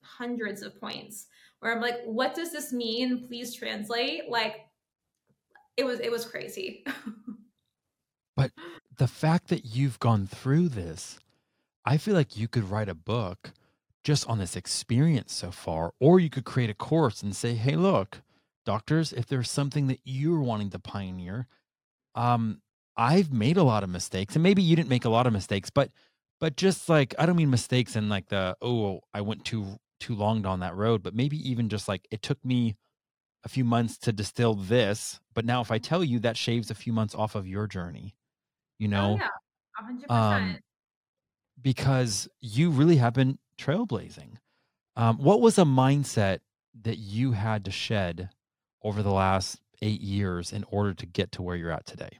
hundreds 0.01 0.61
of 0.61 0.79
points 0.79 1.27
where 1.59 1.73
I'm 1.73 1.81
like, 1.81 2.03
what 2.03 2.35
does 2.35 2.51
this 2.51 2.73
mean? 2.73 3.25
Please 3.25 3.53
translate. 3.53 4.29
Like, 4.29 4.57
it 5.77 5.85
was, 5.85 5.99
it 6.01 6.11
was 6.11 6.25
crazy. 6.25 6.85
but 8.35 8.51
the 8.97 9.07
fact 9.07 9.47
that 9.47 9.65
you've 9.65 9.99
gone 9.99 10.27
through 10.27 10.69
this, 10.69 11.19
I 11.85 11.97
feel 11.97 12.15
like 12.15 12.37
you 12.37 12.49
could 12.49 12.69
write 12.69 12.89
a 12.89 12.95
book 12.95 13.53
just 14.03 14.27
on 14.27 14.39
this 14.39 14.57
experience 14.57 15.33
so 15.33 15.51
far, 15.51 15.93
or 16.01 16.19
you 16.19 16.29
could 16.29 16.43
create 16.43 16.69
a 16.69 16.73
course 16.73 17.23
and 17.23 17.33
say, 17.33 17.53
hey, 17.53 17.77
look, 17.77 18.21
doctors, 18.65 19.13
if 19.13 19.27
there's 19.27 19.49
something 19.49 19.87
that 19.87 20.01
you're 20.03 20.41
wanting 20.41 20.69
to 20.71 20.79
pioneer, 20.79 21.47
um 22.15 22.61
I've 22.95 23.31
made 23.31 23.57
a 23.57 23.63
lot 23.63 23.83
of 23.83 23.89
mistakes 23.89 24.35
and 24.35 24.43
maybe 24.43 24.61
you 24.61 24.75
didn't 24.75 24.89
make 24.89 25.05
a 25.05 25.09
lot 25.09 25.27
of 25.27 25.33
mistakes 25.33 25.69
but 25.69 25.89
but 26.39 26.55
just 26.55 26.89
like 26.89 27.15
I 27.17 27.25
don't 27.25 27.35
mean 27.35 27.49
mistakes 27.49 27.95
in 27.95 28.09
like 28.09 28.27
the 28.27 28.55
oh 28.61 29.01
I 29.13 29.21
went 29.21 29.45
too 29.45 29.77
too 29.99 30.15
long 30.15 30.41
down 30.41 30.59
that 30.59 30.75
road 30.75 31.01
but 31.01 31.15
maybe 31.15 31.37
even 31.49 31.69
just 31.69 31.87
like 31.87 32.07
it 32.11 32.21
took 32.21 32.43
me 32.45 32.75
a 33.45 33.49
few 33.49 33.63
months 33.63 33.97
to 33.99 34.13
distill 34.13 34.53
this 34.53 35.19
but 35.33 35.45
now 35.45 35.61
if 35.61 35.71
I 35.71 35.77
tell 35.77 36.03
you 36.03 36.19
that 36.19 36.37
shaves 36.37 36.69
a 36.69 36.75
few 36.75 36.93
months 36.93 37.15
off 37.15 37.35
of 37.35 37.47
your 37.47 37.67
journey 37.67 38.15
you 38.79 38.87
oh, 38.87 38.91
know? 38.91 39.19
oh, 39.21 39.23
yeah 39.23 39.29
100% 40.07 40.11
um 40.11 40.57
because 41.61 42.27
you 42.41 42.69
really 42.71 42.97
have 42.97 43.13
been 43.13 43.39
trailblazing. 43.57 44.35
Um 44.95 45.17
what 45.17 45.41
was 45.41 45.57
a 45.57 45.63
mindset 45.63 46.39
that 46.81 46.97
you 46.97 47.31
had 47.31 47.65
to 47.65 47.71
shed 47.71 48.29
over 48.83 49.01
the 49.01 49.11
last 49.11 49.59
eight 49.81 50.01
years 50.01 50.51
in 50.51 50.65
order 50.69 50.93
to 50.93 51.05
get 51.05 51.31
to 51.33 51.41
where 51.41 51.55
you're 51.55 51.71
at 51.71 51.85
today? 51.85 52.19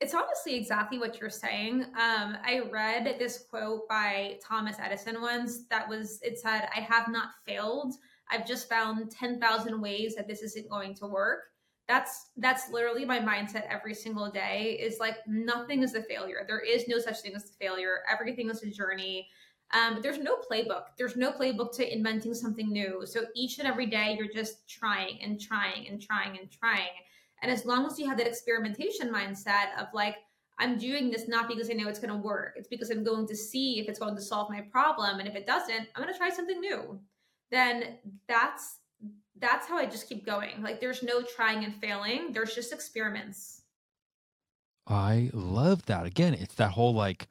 It's 0.00 0.14
honestly 0.14 0.54
exactly 0.54 0.98
what 0.98 1.20
you're 1.20 1.28
saying. 1.28 1.82
Um, 1.82 2.36
I 2.44 2.62
read 2.70 3.16
this 3.18 3.44
quote 3.50 3.88
by 3.88 4.38
Thomas 4.46 4.76
Edison 4.78 5.20
once 5.20 5.64
that 5.70 5.88
was, 5.88 6.20
it 6.22 6.38
said, 6.38 6.68
I 6.74 6.80
have 6.80 7.08
not 7.08 7.30
failed. 7.44 7.94
I've 8.30 8.46
just 8.46 8.68
found 8.68 9.10
10,000 9.10 9.80
ways 9.80 10.14
that 10.14 10.28
this 10.28 10.42
isn't 10.42 10.70
going 10.70 10.94
to 10.96 11.06
work. 11.06 11.40
That's 11.88 12.32
that's 12.36 12.70
literally 12.70 13.06
my 13.06 13.18
mindset 13.18 13.66
every 13.66 13.94
single 13.94 14.30
day 14.30 14.78
is 14.78 15.00
like 15.00 15.16
nothing 15.26 15.82
is 15.82 15.94
a 15.94 16.02
failure. 16.02 16.44
There 16.46 16.60
is 16.60 16.86
no 16.86 16.98
such 16.98 17.20
thing 17.20 17.34
as 17.34 17.48
a 17.48 17.54
failure. 17.54 18.00
Everything 18.12 18.50
is 18.50 18.62
a 18.62 18.70
journey. 18.70 19.26
Um, 19.72 20.00
there's 20.02 20.18
no 20.18 20.36
playbook. 20.36 20.84
There's 20.98 21.16
no 21.16 21.32
playbook 21.32 21.74
to 21.76 21.92
inventing 21.92 22.34
something 22.34 22.70
new. 22.70 23.04
So 23.06 23.24
each 23.34 23.58
and 23.58 23.66
every 23.66 23.86
day, 23.86 24.16
you're 24.18 24.32
just 24.32 24.68
trying 24.68 25.18
and 25.22 25.40
trying 25.40 25.88
and 25.88 26.00
trying 26.00 26.38
and 26.38 26.50
trying. 26.50 26.88
And 27.42 27.50
as 27.50 27.64
long 27.64 27.86
as 27.86 27.98
you 27.98 28.08
have 28.08 28.18
that 28.18 28.26
experimentation 28.26 29.12
mindset 29.12 29.78
of 29.78 29.86
like, 29.92 30.16
I'm 30.58 30.76
doing 30.76 31.10
this 31.10 31.28
not 31.28 31.48
because 31.48 31.70
I 31.70 31.74
know 31.74 31.88
it's 31.88 32.00
going 32.00 32.12
to 32.12 32.20
work, 32.20 32.54
it's 32.56 32.68
because 32.68 32.90
I'm 32.90 33.04
going 33.04 33.26
to 33.28 33.36
see 33.36 33.78
if 33.78 33.88
it's 33.88 33.98
going 33.98 34.16
to 34.16 34.20
solve 34.20 34.50
my 34.50 34.60
problem. 34.60 35.20
And 35.20 35.28
if 35.28 35.36
it 35.36 35.46
doesn't, 35.46 35.88
I'm 35.94 36.02
going 36.02 36.12
to 36.12 36.18
try 36.18 36.30
something 36.30 36.60
new. 36.60 36.98
Then 37.50 37.98
that's 38.28 38.78
that's 39.40 39.68
how 39.68 39.78
I 39.78 39.86
just 39.86 40.08
keep 40.08 40.26
going. 40.26 40.62
Like 40.62 40.80
there's 40.80 41.02
no 41.02 41.22
trying 41.22 41.64
and 41.64 41.74
failing. 41.80 42.32
There's 42.32 42.54
just 42.54 42.72
experiments. 42.72 43.62
I 44.86 45.30
love 45.32 45.86
that. 45.86 46.06
Again, 46.06 46.34
it's 46.34 46.54
that 46.54 46.72
whole 46.72 46.94
like, 46.94 47.28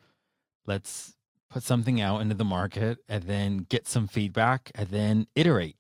let's 0.66 1.14
put 1.50 1.64
something 1.64 2.00
out 2.00 2.22
into 2.22 2.36
the 2.36 2.46
market 2.46 3.00
and 3.10 3.24
then 3.24 3.66
get 3.70 3.88
some 3.88 4.08
feedback 4.08 4.72
and 4.76 4.88
then 4.90 5.28
iterate. 5.36 5.76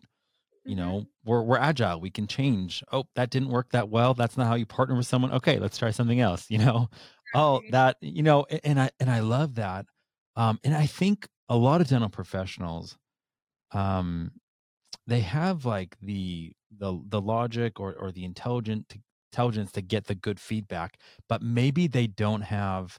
You 0.65 0.75
mm-hmm. 0.75 0.86
know, 0.86 1.05
we're 1.27 1.41
we're 1.41 1.57
agile. 1.57 2.00
We 2.00 2.10
can 2.10 2.25
change. 2.25 2.84
Oh, 2.91 3.05
that 3.15 3.29
didn't 3.29 3.50
work 3.50 3.72
that 3.72 3.89
well. 3.89 4.13
That's 4.13 4.38
not 4.38 4.48
how 4.48 4.55
you 4.55 4.65
partner 4.65 4.96
with 4.96 5.05
someone. 5.05 5.31
Okay, 5.34 5.60
let's 5.60 5.77
try 5.77 5.91
something 5.91 6.19
else. 6.19 6.48
You 6.57 6.60
know, 6.60 6.89
oh 7.36 7.62
that 7.72 7.98
you 8.01 8.24
know, 8.24 8.46
and 8.63 8.79
I 8.79 8.89
and 9.00 9.10
I 9.10 9.19
love 9.19 9.55
that. 9.55 9.86
Um, 10.36 10.60
and 10.63 10.74
I 10.74 10.86
think 10.86 11.27
a 11.50 11.57
lot 11.57 11.81
of 11.81 11.88
dental 11.88 12.10
professionals, 12.10 12.98
um, 13.72 14.31
they 15.05 15.19
have 15.22 15.65
like 15.65 15.98
the 16.01 16.53
the 16.72 17.00
the 17.10 17.22
logic 17.22 17.79
or 17.79 17.93
or 17.93 18.12
the 18.12 18.24
intelligent 18.24 18.89
to, 18.89 19.00
intelligence 19.34 19.72
to 19.74 19.81
get 19.81 20.05
the 20.05 20.15
good 20.15 20.39
feedback, 20.39 20.98
but 21.27 21.41
maybe 21.41 21.88
they 21.88 22.07
don't 22.07 22.41
have 22.41 22.98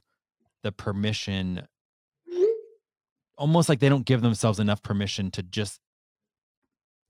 the 0.62 0.72
permission 0.72 1.66
almost 3.38 3.68
like 3.68 3.78
they 3.78 3.88
don't 3.88 4.04
give 4.04 4.20
themselves 4.20 4.58
enough 4.58 4.82
permission 4.82 5.30
to 5.30 5.42
just 5.42 5.80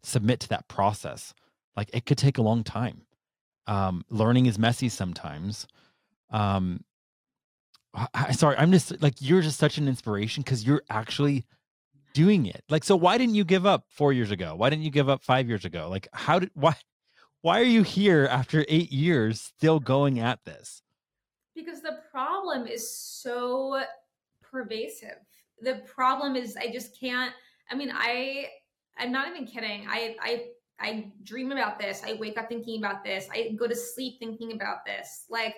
submit 0.02 0.40
to 0.40 0.49
that 0.49 0.69
process. 0.69 1.35
Like 1.76 1.90
it 1.93 2.07
could 2.07 2.19
take 2.19 2.38
a 2.38 2.43
long 2.43 2.64
time. 2.64 3.02
Um, 3.67 4.05
learning 4.09 4.47
is 4.47 4.59
messy 4.59 4.88
sometimes. 4.88 5.67
Um, 6.31 6.85
I, 8.14 8.33
sorry, 8.33 8.57
I'm 8.57 8.73
just 8.73 9.00
like 9.02 9.14
you're 9.21 9.43
just 9.43 9.59
such 9.59 9.78
an 9.78 9.88
inspiration 9.88 10.43
because 10.43 10.64
you're 10.64 10.83
actually 10.90 11.45
doing 12.14 12.47
it. 12.47 12.64
Like, 12.69 12.85
so 12.85 12.97
why 12.97 13.19
didn't 13.19 13.35
you 13.35 13.45
give 13.45 13.67
up 13.67 13.85
four 13.88 14.12
years 14.12 14.31
ago? 14.31 14.55
Why 14.57 14.71
didn't 14.71 14.85
you 14.85 14.90
give 14.90 15.09
up 15.09 15.23
five 15.23 15.49
years 15.49 15.64
ago? 15.64 15.88
Like, 15.88 16.09
how 16.12 16.38
did 16.38 16.50
why 16.55 16.76
why 17.43 17.61
are 17.61 17.64
you 17.64 17.83
here 17.83 18.26
after 18.31 18.64
eight 18.69 18.93
years 18.93 19.40
still 19.40 19.81
going 19.81 20.19
at 20.19 20.45
this? 20.45 20.83
Because 21.55 21.83
the 21.83 21.99
problem 22.11 22.67
is 22.67 22.90
so 22.90 23.83
pervasive. 24.43 25.19
The 25.61 25.83
problem 25.87 26.37
is 26.37 26.57
I 26.57 26.71
just 26.71 26.99
can't. 26.99 27.33
I 27.71 27.75
mean, 27.75 27.90
I 27.93 28.49
I'm 28.99 29.12
not 29.12 29.28
even 29.28 29.47
kidding. 29.47 29.87
I 29.88 30.17
I 30.21 30.45
I 30.81 31.12
dream 31.25 31.50
about 31.52 31.78
this. 31.78 32.02
I 32.05 32.14
wake 32.14 32.38
up 32.38 32.49
thinking 32.49 32.78
about 32.85 33.05
this. 33.05 33.28
I 33.33 33.50
go 33.59 33.67
to 33.67 33.75
sleep 33.75 34.19
thinking 34.19 34.52
about 34.52 34.85
this. 34.87 35.25
Like 35.28 35.55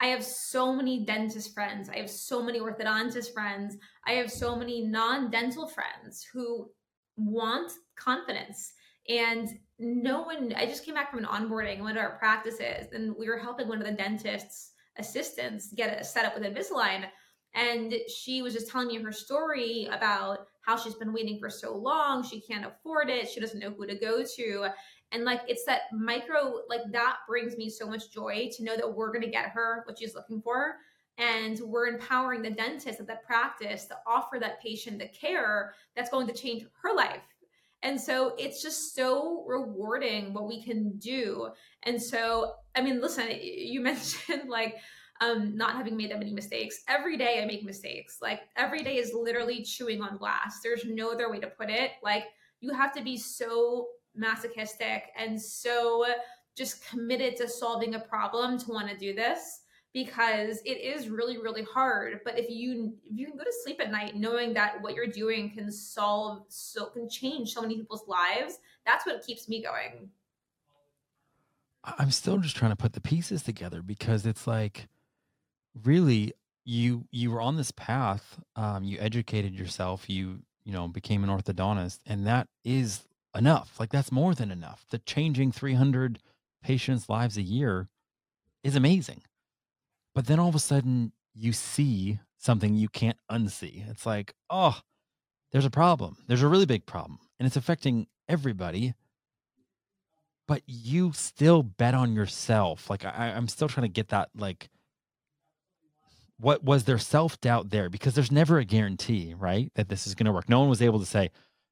I 0.00 0.06
have 0.06 0.24
so 0.24 0.72
many 0.72 1.04
dentist 1.04 1.54
friends. 1.54 1.88
I 1.88 1.96
have 1.96 2.10
so 2.10 2.42
many 2.42 2.60
orthodontist 2.60 3.32
friends. 3.32 3.76
I 4.06 4.12
have 4.12 4.30
so 4.30 4.54
many 4.54 4.84
non 4.84 5.30
dental 5.30 5.66
friends 5.66 6.26
who 6.32 6.70
want 7.16 7.72
confidence. 7.96 8.72
And 9.08 9.48
no 9.78 10.22
one, 10.22 10.52
I 10.56 10.66
just 10.66 10.84
came 10.84 10.94
back 10.94 11.10
from 11.10 11.20
an 11.20 11.24
onboarding, 11.24 11.80
one 11.80 11.92
of 11.92 12.02
our 12.02 12.18
practices, 12.18 12.92
and 12.92 13.14
we 13.16 13.28
were 13.28 13.38
helping 13.38 13.66
one 13.66 13.80
of 13.80 13.86
the 13.86 13.92
dentist's 13.92 14.72
assistants 14.98 15.72
get 15.72 16.04
set 16.04 16.26
up 16.26 16.38
with 16.38 16.44
Invisalign. 16.44 17.06
And 17.54 17.94
she 18.14 18.42
was 18.42 18.52
just 18.52 18.70
telling 18.70 18.88
me 18.88 19.02
her 19.02 19.12
story 19.12 19.88
about 19.90 20.47
how 20.68 20.76
she's 20.76 20.94
been 20.94 21.14
waiting 21.14 21.38
for 21.38 21.48
so 21.48 21.74
long. 21.74 22.22
She 22.22 22.42
can't 22.42 22.66
afford 22.66 23.08
it. 23.08 23.26
She 23.26 23.40
doesn't 23.40 23.58
know 23.58 23.70
who 23.70 23.86
to 23.86 23.94
go 23.94 24.22
to 24.36 24.68
and 25.12 25.24
like 25.24 25.40
it's 25.48 25.64
that 25.64 25.82
micro 25.92 26.60
like 26.68 26.82
that 26.92 27.18
brings 27.26 27.56
me 27.56 27.70
so 27.70 27.86
much 27.86 28.10
joy 28.10 28.48
to 28.54 28.62
know 28.62 28.76
that 28.76 28.94
we're 28.94 29.12
going 29.12 29.24
to 29.24 29.30
get 29.30 29.46
her 29.46 29.82
what 29.86 29.98
she's 29.98 30.14
looking 30.14 30.40
for 30.42 30.76
and 31.16 31.58
we're 31.64 31.86
empowering 31.86 32.42
the 32.42 32.50
dentist 32.50 33.00
at 33.00 33.06
that 33.06 33.24
practice 33.24 33.86
to 33.86 33.96
offer 34.06 34.38
that 34.38 34.60
patient 34.62 34.98
the 34.98 35.08
care 35.08 35.74
that's 35.96 36.10
going 36.10 36.26
to 36.26 36.34
change 36.34 36.64
her 36.82 36.94
life 36.94 37.22
and 37.82 37.98
so 37.98 38.34
it's 38.38 38.62
just 38.62 38.94
so 38.94 39.44
rewarding 39.46 40.34
what 40.34 40.46
we 40.46 40.62
can 40.62 40.96
do 40.98 41.48
and 41.84 42.00
so 42.00 42.52
i 42.74 42.82
mean 42.82 43.00
listen 43.00 43.28
you 43.40 43.80
mentioned 43.80 44.48
like 44.48 44.76
um, 45.20 45.56
not 45.56 45.74
having 45.74 45.96
made 45.96 46.10
that 46.10 46.18
many 46.18 46.32
mistakes. 46.32 46.82
Every 46.88 47.16
day 47.16 47.40
I 47.42 47.46
make 47.46 47.64
mistakes. 47.64 48.18
Like 48.22 48.42
every 48.56 48.82
day 48.82 48.96
is 48.96 49.12
literally 49.14 49.62
chewing 49.62 50.00
on 50.00 50.16
glass. 50.16 50.60
There's 50.62 50.84
no 50.84 51.10
other 51.12 51.30
way 51.30 51.40
to 51.40 51.48
put 51.48 51.70
it. 51.70 51.92
Like 52.02 52.24
you 52.60 52.72
have 52.72 52.92
to 52.94 53.02
be 53.02 53.16
so 53.16 53.88
masochistic 54.14 55.04
and 55.16 55.40
so 55.40 56.06
just 56.56 56.88
committed 56.88 57.36
to 57.36 57.48
solving 57.48 57.94
a 57.94 58.00
problem 58.00 58.58
to 58.58 58.72
want 58.72 58.88
to 58.88 58.96
do 58.96 59.14
this 59.14 59.60
because 59.94 60.58
it 60.64 60.78
is 60.80 61.08
really 61.08 61.38
really 61.38 61.62
hard 61.62 62.20
but 62.24 62.38
if 62.38 62.50
you 62.50 62.92
if 63.04 63.16
you 63.16 63.26
can 63.26 63.36
go 63.36 63.44
to 63.44 63.52
sleep 63.62 63.80
at 63.80 63.90
night 63.90 64.16
knowing 64.16 64.52
that 64.52 64.80
what 64.82 64.94
you're 64.94 65.06
doing 65.06 65.50
can 65.50 65.70
solve 65.70 66.44
so 66.48 66.86
can 66.86 67.08
change 67.08 67.54
so 67.54 67.62
many 67.62 67.76
people's 67.76 68.06
lives 68.06 68.58
that's 68.84 69.06
what 69.06 69.24
keeps 69.24 69.48
me 69.48 69.62
going 69.62 70.10
i'm 71.98 72.10
still 72.10 72.38
just 72.38 72.56
trying 72.56 72.72
to 72.72 72.76
put 72.76 72.92
the 72.92 73.00
pieces 73.00 73.42
together 73.42 73.80
because 73.80 74.26
it's 74.26 74.46
like 74.46 74.88
really 75.84 76.32
you 76.64 77.04
you 77.10 77.30
were 77.30 77.40
on 77.40 77.56
this 77.56 77.70
path 77.70 78.38
um, 78.56 78.84
you 78.84 78.98
educated 79.00 79.54
yourself 79.54 80.08
you 80.08 80.40
you 80.64 80.72
know 80.72 80.88
became 80.88 81.24
an 81.24 81.30
orthodontist 81.30 81.98
and 82.06 82.26
that 82.26 82.48
is 82.64 83.08
enough. 83.34 83.78
Like 83.78 83.90
that's 83.90 84.12
more 84.12 84.34
than 84.34 84.50
enough. 84.50 84.84
The 84.90 84.98
changing 84.98 85.52
300 85.52 86.18
patients' 86.62 87.08
lives 87.08 87.36
a 87.36 87.42
year 87.42 87.88
is 88.62 88.76
amazing. 88.76 89.22
But 90.14 90.26
then 90.26 90.38
all 90.38 90.48
of 90.48 90.54
a 90.54 90.60
sudden 90.60 91.12
you 91.34 91.52
see 91.52 92.18
something 92.36 92.74
you 92.74 92.88
can't 92.88 93.18
unsee. 93.30 93.88
It's 93.88 94.06
like, 94.06 94.34
oh, 94.50 94.80
there's 95.52 95.64
a 95.64 95.70
problem. 95.70 96.18
There's 96.26 96.42
a 96.42 96.48
really 96.48 96.66
big 96.66 96.86
problem 96.86 97.20
and 97.38 97.46
it's 97.46 97.56
affecting 97.56 98.06
everybody. 98.28 98.94
But 100.46 100.62
you 100.66 101.12
still 101.14 101.62
bet 101.62 101.94
on 101.94 102.14
yourself. 102.14 102.88
Like 102.88 103.04
I, 103.04 103.34
I'm 103.36 103.48
still 103.48 103.68
trying 103.68 103.84
to 103.84 103.92
get 103.92 104.08
that 104.08 104.30
like 104.34 104.70
what 106.40 106.64
was 106.64 106.84
there 106.84 106.98
self 106.98 107.40
doubt 107.40 107.70
there? 107.70 107.88
Because 107.88 108.14
there's 108.14 108.32
never 108.32 108.58
a 108.58 108.64
guarantee, 108.64 109.34
right? 109.36 109.72
That 109.74 109.88
this 109.88 110.06
is 110.06 110.14
going 110.14 110.26
to 110.26 110.32
work. 110.32 110.48
No 110.48 110.60
one 110.60 110.68
was 110.68 110.82
able 110.82 111.00
to 111.00 111.06
say, 111.06 111.30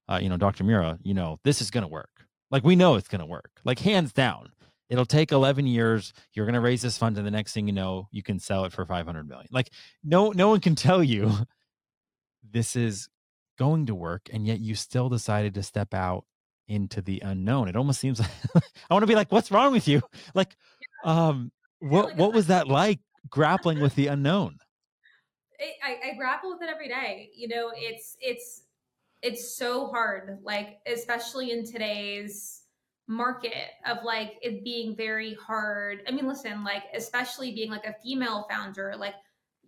uh, 0.08 0.18
you 0.20 0.28
know, 0.28 0.36
Dr. 0.36 0.64
Mira, 0.64 0.98
you 1.02 1.14
know, 1.14 1.38
this 1.44 1.60
is 1.60 1.70
going 1.70 1.82
to 1.82 1.88
work. 1.88 2.10
Like 2.50 2.64
we 2.64 2.76
know 2.76 2.96
it's 2.96 3.08
going 3.08 3.20
to 3.20 3.26
work. 3.26 3.50
Like 3.64 3.78
hands 3.78 4.12
down. 4.12 4.50
It'll 4.88 5.06
take 5.06 5.32
11 5.32 5.66
years. 5.66 6.12
You're 6.32 6.46
going 6.46 6.54
to 6.54 6.60
raise 6.60 6.82
this 6.82 6.98
fund 6.98 7.16
and 7.18 7.26
the 7.26 7.30
next 7.30 7.52
thing 7.52 7.66
you 7.66 7.72
know, 7.72 8.08
you 8.12 8.22
can 8.22 8.38
sell 8.38 8.64
it 8.64 8.72
for 8.72 8.84
500 8.86 9.28
million. 9.28 9.48
Like 9.50 9.70
no 10.04 10.30
no 10.30 10.48
one 10.48 10.60
can 10.60 10.74
tell 10.74 11.02
you 11.02 11.32
this 12.50 12.76
is 12.76 13.08
going 13.58 13.86
to 13.86 13.94
work 13.94 14.28
and 14.32 14.46
yet 14.46 14.60
you 14.60 14.74
still 14.74 15.08
decided 15.08 15.54
to 15.54 15.62
step 15.62 15.92
out 15.94 16.24
into 16.68 17.00
the 17.00 17.20
unknown. 17.24 17.68
It 17.68 17.76
almost 17.76 18.00
seems 18.00 18.20
like 18.20 18.30
I 18.90 18.94
want 18.94 19.02
to 19.02 19.08
be 19.08 19.16
like 19.16 19.32
what's 19.32 19.50
wrong 19.50 19.72
with 19.72 19.88
you? 19.88 20.02
Like 20.34 20.56
um 21.04 21.50
what 21.80 22.16
what 22.16 22.32
was 22.32 22.46
that 22.46 22.68
like 22.68 23.00
grappling 23.30 23.80
with 23.80 23.94
the 23.94 24.08
unknown? 24.08 24.58
I, 25.84 26.10
I 26.10 26.14
grapple 26.16 26.50
with 26.50 26.62
it 26.62 26.68
every 26.68 26.88
day. 26.88 27.30
You 27.34 27.48
know, 27.48 27.72
it's 27.74 28.16
it's 28.20 28.62
it's 29.22 29.56
so 29.56 29.86
hard 29.86 30.38
like 30.42 30.78
especially 30.86 31.50
in 31.50 31.64
today's 31.64 32.62
market 33.08 33.70
of 33.86 33.98
like 34.04 34.36
it 34.42 34.64
being 34.64 34.94
very 34.96 35.34
hard 35.34 36.02
i 36.08 36.10
mean 36.10 36.26
listen 36.26 36.64
like 36.64 36.84
especially 36.94 37.52
being 37.52 37.70
like 37.70 37.86
a 37.86 37.94
female 38.02 38.46
founder 38.50 38.94
like 38.98 39.14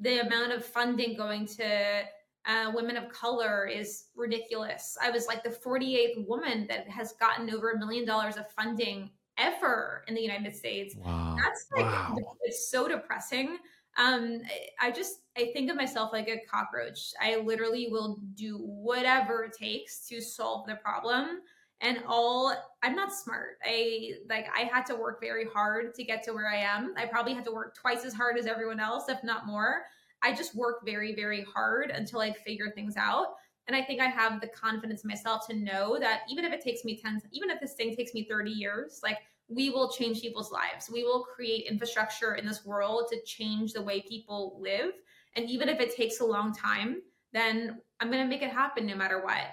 the 0.00 0.20
amount 0.20 0.52
of 0.52 0.64
funding 0.64 1.16
going 1.16 1.46
to 1.46 2.02
uh, 2.46 2.70
women 2.74 2.96
of 2.96 3.08
color 3.08 3.66
is 3.66 4.06
ridiculous 4.16 4.96
i 5.00 5.10
was 5.10 5.26
like 5.26 5.42
the 5.42 5.50
48th 5.50 6.26
woman 6.26 6.66
that 6.68 6.88
has 6.88 7.12
gotten 7.14 7.52
over 7.54 7.70
a 7.70 7.78
million 7.78 8.04
dollars 8.04 8.36
of 8.36 8.50
funding 8.50 9.10
ever 9.38 10.04
in 10.08 10.14
the 10.14 10.20
united 10.20 10.54
states. 10.54 10.94
Wow. 10.96 11.36
that's 11.38 11.66
like 11.74 11.84
wow. 11.84 12.16
it's 12.42 12.70
so 12.70 12.88
depressing. 12.88 13.58
Um 13.96 14.42
i 14.80 14.90
just 14.90 15.20
i 15.36 15.50
think 15.52 15.70
of 15.70 15.76
myself 15.76 16.12
like 16.12 16.28
a 16.28 16.40
cockroach. 16.50 17.12
I 17.20 17.36
literally 17.36 17.88
will 17.90 18.20
do 18.34 18.58
whatever 18.58 19.44
it 19.44 19.52
takes 19.58 20.06
to 20.08 20.20
solve 20.20 20.66
the 20.66 20.76
problem 20.76 21.40
and 21.80 22.02
all 22.06 22.54
i'm 22.82 22.96
not 22.96 23.12
smart. 23.12 23.58
I 23.64 24.12
like 24.28 24.46
i 24.56 24.62
had 24.62 24.84
to 24.86 24.96
work 24.96 25.20
very 25.20 25.46
hard 25.46 25.94
to 25.94 26.04
get 26.04 26.22
to 26.24 26.32
where 26.32 26.48
i 26.48 26.56
am. 26.56 26.94
I 26.96 27.06
probably 27.06 27.34
had 27.34 27.44
to 27.46 27.52
work 27.52 27.76
twice 27.76 28.04
as 28.04 28.14
hard 28.14 28.38
as 28.38 28.46
everyone 28.46 28.80
else 28.80 29.08
if 29.08 29.22
not 29.24 29.46
more. 29.46 29.82
I 30.22 30.34
just 30.34 30.56
work 30.56 30.84
very 30.84 31.14
very 31.14 31.44
hard 31.54 31.90
until 31.90 32.20
i 32.20 32.32
figure 32.32 32.70
things 32.74 32.96
out 32.96 33.28
and 33.68 33.76
i 33.76 33.82
think 33.82 34.00
i 34.00 34.06
have 34.06 34.40
the 34.40 34.48
confidence 34.48 35.04
in 35.04 35.08
myself 35.08 35.46
to 35.46 35.54
know 35.54 35.98
that 36.00 36.22
even 36.28 36.44
if 36.44 36.52
it 36.52 36.60
takes 36.60 36.84
me 36.84 36.98
10 37.00 37.22
even 37.32 37.50
if 37.50 37.60
this 37.60 37.74
thing 37.74 37.94
takes 37.94 38.12
me 38.14 38.26
30 38.28 38.50
years 38.50 39.00
like 39.02 39.18
we 39.48 39.70
will 39.70 39.90
change 39.90 40.20
people's 40.20 40.52
lives. 40.52 40.90
We 40.90 41.04
will 41.04 41.24
create 41.24 41.66
infrastructure 41.66 42.34
in 42.34 42.46
this 42.46 42.64
world 42.64 43.08
to 43.10 43.20
change 43.22 43.72
the 43.72 43.82
way 43.82 44.02
people 44.02 44.58
live. 44.60 44.92
And 45.36 45.48
even 45.48 45.68
if 45.68 45.80
it 45.80 45.96
takes 45.96 46.20
a 46.20 46.24
long 46.24 46.54
time, 46.54 47.02
then 47.32 47.80
I'm 48.00 48.10
going 48.10 48.22
to 48.22 48.28
make 48.28 48.42
it 48.42 48.50
happen 48.50 48.86
no 48.86 48.94
matter 48.94 49.24
what. 49.24 49.44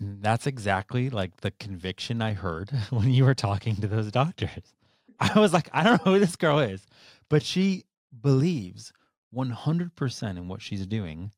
That's 0.00 0.46
exactly 0.46 1.10
like 1.10 1.40
the 1.40 1.50
conviction 1.52 2.20
I 2.20 2.32
heard 2.32 2.70
when 2.90 3.10
you 3.10 3.24
were 3.24 3.34
talking 3.34 3.76
to 3.76 3.86
those 3.86 4.10
doctors. 4.10 4.74
I 5.20 5.38
was 5.38 5.52
like, 5.52 5.68
I 5.72 5.82
don't 5.82 6.04
know 6.04 6.12
who 6.12 6.18
this 6.18 6.36
girl 6.36 6.58
is, 6.58 6.86
but 7.28 7.42
she 7.42 7.84
believes 8.22 8.92
100% 9.34 10.30
in 10.30 10.48
what 10.48 10.60
she's 10.62 10.86
doing. 10.86 11.30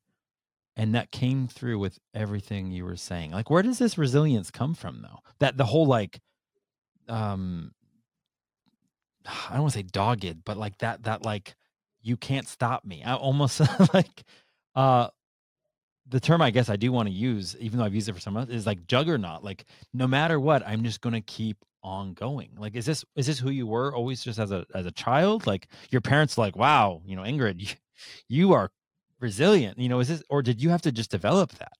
And 0.79 0.95
that 0.95 1.11
came 1.11 1.49
through 1.49 1.77
with 1.79 1.99
everything 2.13 2.71
you 2.71 2.85
were 2.85 2.95
saying. 2.95 3.31
Like, 3.31 3.49
where 3.49 3.61
does 3.61 3.79
this 3.79 3.97
resilience 3.97 4.49
come 4.49 4.73
from, 4.73 5.01
though? 5.01 5.19
That 5.39 5.57
the 5.57 5.65
whole 5.65 5.85
like, 5.85 6.21
um 7.09 7.73
I 9.25 9.51
don't 9.55 9.63
want 9.63 9.73
to 9.73 9.79
say 9.79 9.83
dogged, 9.83 10.45
but 10.45 10.55
like 10.55 10.77
that 10.77 11.03
that 11.03 11.25
like 11.25 11.57
you 12.01 12.15
can't 12.15 12.47
stop 12.47 12.85
me. 12.85 13.03
I 13.03 13.15
almost 13.15 13.59
like 13.93 14.23
uh 14.73 15.09
the 16.07 16.21
term 16.21 16.41
I 16.41 16.49
guess 16.49 16.69
I 16.69 16.77
do 16.77 16.93
want 16.93 17.09
to 17.09 17.13
use, 17.13 17.57
even 17.59 17.77
though 17.77 17.85
I've 17.85 17.93
used 17.93 18.07
it 18.07 18.13
for 18.13 18.21
some 18.21 18.37
others, 18.37 18.55
is 18.55 18.65
like 18.65 18.87
juggernaut. 18.87 19.43
Like 19.43 19.65
no 19.93 20.07
matter 20.07 20.39
what, 20.39 20.65
I'm 20.65 20.85
just 20.85 21.01
gonna 21.01 21.19
keep 21.19 21.57
on 21.83 22.13
going. 22.13 22.51
Like 22.57 22.77
is 22.77 22.85
this 22.85 23.03
is 23.17 23.27
this 23.27 23.37
who 23.37 23.49
you 23.49 23.67
were 23.67 23.93
always 23.93 24.23
just 24.23 24.39
as 24.39 24.53
a 24.53 24.65
as 24.73 24.85
a 24.85 24.91
child? 24.93 25.45
Like 25.45 25.67
your 25.89 25.99
parents 25.99 26.37
like, 26.37 26.55
wow, 26.55 27.01
you 27.05 27.17
know, 27.17 27.23
Ingrid, 27.23 27.59
you, 27.59 27.75
you 28.29 28.53
are 28.53 28.71
resilient. 29.19 29.77
You 29.77 29.89
know, 29.89 29.99
is 29.99 30.07
this 30.07 30.23
or 30.29 30.41
did 30.41 30.61
you 30.61 30.69
have 30.69 30.81
to 30.83 30.91
just 30.91 31.11
develop 31.11 31.51
that? 31.53 31.73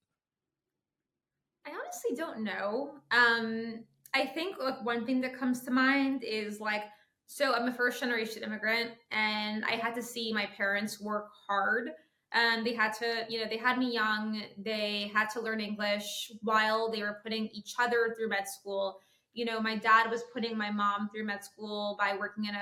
I 1.66 1.72
honestly 1.72 2.16
don't 2.16 2.44
know. 2.44 2.96
Um 3.12 3.84
I 4.14 4.26
think 4.26 4.58
like 4.60 4.84
one 4.84 5.06
thing 5.06 5.22
that 5.22 5.38
comes 5.38 5.62
to 5.62 5.72
mind 5.72 6.24
is 6.24 6.60
like 6.60 6.84
so 7.28 7.54
I'm 7.54 7.68
a 7.68 7.74
first 7.74 8.00
generation 8.00 8.44
immigrant 8.44 8.92
and 9.12 9.64
I 9.66 9.74
had 9.74 9.94
to 9.96 10.02
see 10.02 10.34
my 10.34 10.48
parents 10.58 11.00
work 11.00 11.28
hard 11.48 11.92
and 12.32 12.66
they 12.66 12.74
had 12.74 12.94
to 12.94 13.26
you 13.30 13.40
know 13.40 13.50
they 13.50 13.58
had 13.58 13.78
me 13.78 13.94
young 13.94 14.44
they 14.58 15.12
had 15.16 15.30
to 15.32 15.42
learn 15.42 15.60
english 15.60 16.32
while 16.44 16.92
they 16.92 17.02
were 17.02 17.18
putting 17.24 17.48
each 17.48 17.74
other 17.80 18.14
through 18.16 18.30
med 18.30 18.48
school 18.48 19.00
you 19.34 19.46
know, 19.46 19.62
my 19.62 19.76
dad 19.76 20.10
was 20.10 20.24
putting 20.34 20.58
my 20.58 20.72
mom 20.72 21.10
through 21.10 21.26
med 21.26 21.44
school 21.44 21.96
by 22.00 22.16
working 22.18 22.46
in 22.46 22.56
a 22.56 22.60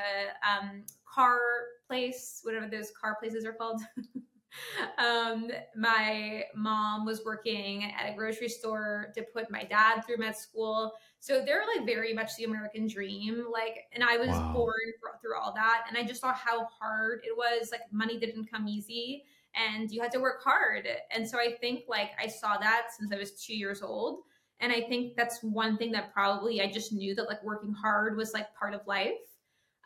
um, 0.47 0.83
car 1.11 1.39
place, 1.87 2.41
whatever 2.43 2.67
those 2.67 2.91
car 2.99 3.17
places 3.19 3.45
are 3.45 3.53
called. 3.53 3.81
um, 4.97 5.49
my 5.75 6.43
mom 6.55 7.05
was 7.05 7.23
working 7.25 7.86
at 7.86 8.12
a 8.12 8.15
grocery 8.15 8.49
store 8.49 9.12
to 9.15 9.23
put 9.33 9.51
my 9.51 9.63
dad 9.63 10.01
through 10.01 10.17
med 10.17 10.36
school. 10.36 10.93
So 11.19 11.43
they're 11.45 11.63
like 11.75 11.86
very 11.86 12.13
much 12.13 12.36
the 12.36 12.45
American 12.45 12.88
dream. 12.88 13.45
Like, 13.51 13.86
and 13.93 14.03
I 14.03 14.17
was 14.17 14.29
wow. 14.29 14.53
born 14.53 14.73
through 15.21 15.38
all 15.39 15.53
that. 15.53 15.86
And 15.88 15.97
I 15.97 16.03
just 16.03 16.21
saw 16.21 16.33
how 16.33 16.65
hard 16.79 17.21
it 17.23 17.36
was. 17.36 17.69
Like, 17.71 17.81
money 17.91 18.19
didn't 18.19 18.49
come 18.51 18.67
easy 18.67 19.23
and 19.57 19.91
you 19.91 20.01
had 20.01 20.12
to 20.12 20.19
work 20.19 20.43
hard. 20.43 20.88
And 21.12 21.27
so 21.27 21.39
I 21.39 21.55
think 21.60 21.83
like 21.88 22.12
I 22.21 22.27
saw 22.27 22.57
that 22.57 22.88
since 22.97 23.12
I 23.12 23.17
was 23.17 23.31
two 23.31 23.55
years 23.55 23.81
old. 23.81 24.19
And 24.60 24.71
I 24.71 24.81
think 24.81 25.15
that's 25.15 25.43
one 25.43 25.77
thing 25.77 25.91
that 25.91 26.13
probably 26.13 26.62
I 26.62 26.71
just 26.71 26.91
knew 26.91 27.13
that 27.15 27.27
like 27.27 27.43
working 27.43 27.73
hard 27.73 28.17
was 28.17 28.33
like 28.33 28.47
part 28.55 28.73
of 28.73 28.81
life. 28.88 29.13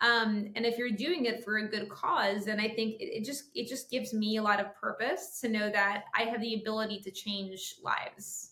Um, 0.02 0.52
and 0.56 0.66
if 0.66 0.78
you're 0.80 0.90
doing 0.90 1.26
it 1.26 1.44
for 1.44 1.58
a 1.58 1.68
good 1.68 1.88
cause, 1.88 2.46
then 2.46 2.60
I 2.60 2.68
think 2.68 3.00
it, 3.00 3.20
it 3.20 3.24
just 3.24 3.46
it 3.54 3.68
just 3.68 3.92
gives 3.92 4.14
me 4.14 4.38
a 4.38 4.42
lot 4.42 4.60
of 4.60 4.76
purpose 4.76 5.40
to 5.42 5.50
know 5.50 5.70
that 5.70 6.06
I 6.16 6.24
have 6.24 6.42
the 6.42 6.56
ability 6.56 7.02
to 7.02 7.12
change 7.12 7.76
lives. 7.84 8.52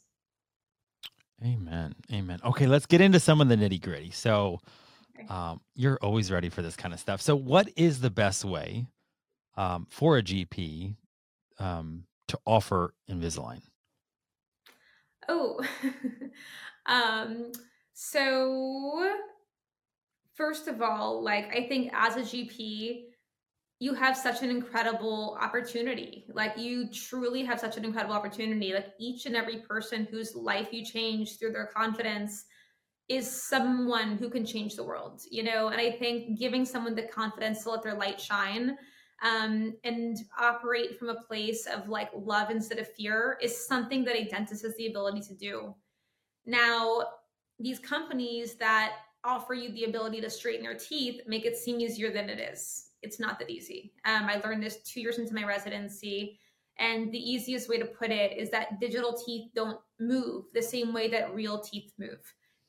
Amen. 1.43 1.95
Amen. 2.11 2.39
Okay, 2.43 2.67
let's 2.67 2.85
get 2.85 3.01
into 3.01 3.19
some 3.19 3.41
of 3.41 3.47
the 3.47 3.55
nitty 3.55 3.81
gritty. 3.81 4.11
So, 4.11 4.59
um, 5.29 5.61
you're 5.73 5.97
always 6.01 6.31
ready 6.31 6.49
for 6.49 6.61
this 6.61 6.75
kind 6.75 6.93
of 6.93 6.99
stuff. 6.99 7.21
So, 7.21 7.35
what 7.35 7.69
is 7.75 8.01
the 8.01 8.09
best 8.09 8.45
way 8.45 8.85
um, 9.57 9.87
for 9.89 10.17
a 10.17 10.23
GP 10.23 10.95
um, 11.57 12.03
to 12.27 12.39
offer 12.45 12.93
Invisalign? 13.09 13.61
Oh, 15.27 15.63
um, 16.85 17.51
so 17.93 19.17
first 20.39 20.69
of 20.69 20.81
all, 20.81 21.21
like 21.21 21.53
I 21.53 21.67
think 21.67 21.91
as 21.93 22.15
a 22.15 22.21
GP, 22.21 23.03
you 23.79 23.93
have 23.93 24.15
such 24.15 24.41
an 24.41 24.49
incredible 24.49 25.37
opportunity. 25.39 26.25
Like 26.33 26.57
you 26.57 26.89
truly 26.91 27.43
have 27.43 27.59
such 27.59 27.77
an 27.77 27.83
incredible 27.83 28.15
opportunity. 28.15 28.73
Like 28.73 28.87
each 28.99 29.25
and 29.25 29.35
every 29.35 29.57
person 29.57 30.07
whose 30.09 30.35
life 30.35 30.69
you 30.71 30.83
change 30.83 31.37
through 31.37 31.51
their 31.51 31.67
confidence 31.67 32.45
is 33.09 33.47
someone 33.49 34.17
who 34.17 34.29
can 34.29 34.45
change 34.45 34.75
the 34.75 34.83
world, 34.83 35.21
you 35.29 35.43
know? 35.43 35.69
And 35.69 35.81
I 35.81 35.91
think 35.91 36.39
giving 36.39 36.65
someone 36.65 36.95
the 36.95 37.03
confidence 37.03 37.63
to 37.63 37.71
let 37.71 37.83
their 37.83 37.95
light 37.95 38.19
shine 38.19 38.77
um, 39.21 39.75
and 39.83 40.17
operate 40.39 40.97
from 40.97 41.09
a 41.09 41.21
place 41.23 41.65
of 41.65 41.89
like 41.89 42.09
love 42.15 42.49
instead 42.49 42.79
of 42.79 42.93
fear 42.93 43.37
is 43.41 43.67
something 43.67 44.05
that 44.05 44.15
a 44.15 44.25
dentist 44.25 44.63
has 44.63 44.75
the 44.77 44.87
ability 44.87 45.21
to 45.21 45.35
do. 45.35 45.75
Now, 46.45 47.03
these 47.59 47.79
companies 47.79 48.55
that 48.55 48.93
offer 49.29 49.53
you 49.53 49.71
the 49.73 49.85
ability 49.85 50.21
to 50.21 50.29
straighten 50.29 50.63
your 50.63 50.75
teeth 50.75 51.21
make 51.27 51.45
it 51.45 51.57
seem 51.57 51.79
easier 51.79 52.11
than 52.11 52.29
it 52.29 52.39
is. 52.39 52.89
It's 53.01 53.19
not 53.19 53.39
that 53.39 53.49
easy. 53.49 53.93
Um, 54.05 54.25
I 54.25 54.41
learned 54.43 54.63
this 54.63 54.81
two 54.83 55.01
years 55.01 55.19
into 55.19 55.33
my 55.33 55.43
residency. 55.43 56.39
And 56.79 57.11
the 57.11 57.19
easiest 57.19 57.69
way 57.69 57.77
to 57.77 57.85
put 57.85 58.09
it 58.09 58.37
is 58.37 58.49
that 58.51 58.79
digital 58.79 59.13
teeth 59.25 59.51
don't 59.53 59.79
move 59.99 60.45
the 60.53 60.61
same 60.61 60.93
way 60.93 61.09
that 61.09 61.33
real 61.35 61.59
teeth 61.59 61.91
move 61.97 62.19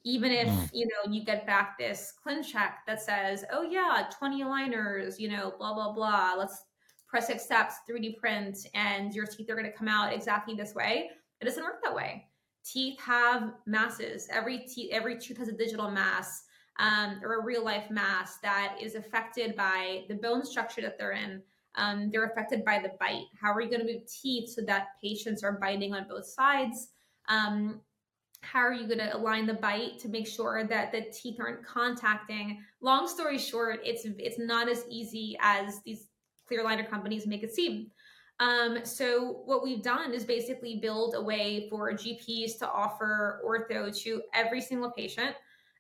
even 0.05 0.31
if 0.31 0.49
mm. 0.49 0.71
you 0.73 0.87
know 0.87 1.13
you 1.13 1.25
get 1.25 1.47
back 1.47 1.77
this 1.79 2.15
ClinCheck 2.25 2.73
that 2.87 3.03
says 3.03 3.45
oh 3.53 3.63
yeah 3.63 4.07
20 4.19 4.43
aligners 4.43 5.19
you 5.19 5.29
know 5.29 5.53
blah 5.59 5.75
blah 5.75 5.93
blah 5.93 6.35
let's 6.37 6.65
press 7.09 7.29
accept 7.29 7.73
3d 7.91 8.17
print 8.17 8.59
and 8.75 9.15
your 9.15 9.27
teeth 9.27 9.51
are 9.51 9.55
going 9.55 9.67
to 9.67 9.73
come 9.73 9.89
out 9.89 10.13
exactly 10.13 10.55
this 10.55 10.75
way 10.75 11.11
it 11.41 11.45
doesn't 11.45 11.63
work 11.63 11.83
that 11.85 11.95
way 11.95 12.25
teeth 12.65 12.99
have 13.01 13.53
masses 13.67 14.27
every 14.31 14.61
teeth 14.61 14.91
every 14.93 15.19
tooth 15.19 15.37
has 15.37 15.49
a 15.49 15.53
digital 15.53 15.91
mass 15.91 16.45
um, 16.81 17.21
or 17.23 17.41
a 17.41 17.45
real 17.45 17.65
life 17.65 17.89
mass 17.91 18.39
that 18.39 18.77
is 18.81 18.97
affected 18.97 19.55
by 19.55 20.05
the 20.09 20.15
bone 20.15 20.45
structure 20.45 20.81
that 20.81 20.99
they're 20.99 21.13
in 21.13 21.41
um, 21.77 22.11
they're 22.11 22.25
affected 22.25 22.65
by 22.65 22.81
the 22.81 22.93
bite. 22.99 23.27
How 23.41 23.53
are 23.53 23.61
you 23.61 23.71
going 23.71 23.87
to 23.87 23.93
move 23.93 24.03
teeth 24.07 24.51
so 24.51 24.63
that 24.63 24.89
patients 25.03 25.43
are 25.43 25.53
biting 25.53 25.95
on 25.95 26.07
both 26.09 26.27
sides? 26.27 26.89
Um, 27.29 27.81
how 28.43 28.61
are 28.61 28.73
you 28.73 28.87
going 28.87 28.99
to 28.99 29.17
align 29.17 29.47
the 29.47 29.55
bite 29.55 29.99
to 30.01 30.09
make 30.09 30.27
sure 30.27 30.65
that 30.65 30.93
the 30.93 31.03
teeth 31.13 31.37
aren't 31.39 31.65
contacting? 31.65 32.63
Long 32.81 33.07
story 33.07 33.39
short 33.39 33.81
it's 33.85 34.05
it's 34.05 34.39
not 34.39 34.69
as 34.69 34.85
easy 34.89 35.37
as 35.41 35.81
these 35.83 36.09
clear 36.49 36.65
liner 36.65 36.85
companies 36.85 37.27
make 37.27 37.43
it 37.43 37.55
seem. 37.55 37.91
Um, 38.41 38.79
so 38.85 39.43
what 39.45 39.63
we've 39.63 39.83
done 39.83 40.15
is 40.15 40.25
basically 40.25 40.77
build 40.77 41.15
a 41.15 41.21
way 41.21 41.69
for 41.69 41.93
gps 41.93 42.59
to 42.61 42.71
offer 42.71 43.43
ortho 43.47 43.95
to 44.03 44.23
every 44.33 44.63
single 44.63 44.91
patient 44.93 45.37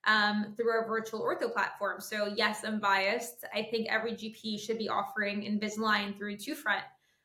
um, 0.07 0.55
through 0.57 0.71
our 0.71 0.87
virtual 0.87 1.21
ortho 1.21 1.53
platform 1.53 2.01
so 2.01 2.33
yes 2.37 2.63
i'm 2.65 2.81
biased 2.81 3.45
i 3.55 3.63
think 3.63 3.87
every 3.91 4.13
gp 4.13 4.59
should 4.59 4.79
be 4.79 4.89
offering 4.89 5.43
invisalign 5.43 6.17
through 6.17 6.37
TwoFront 6.37 6.83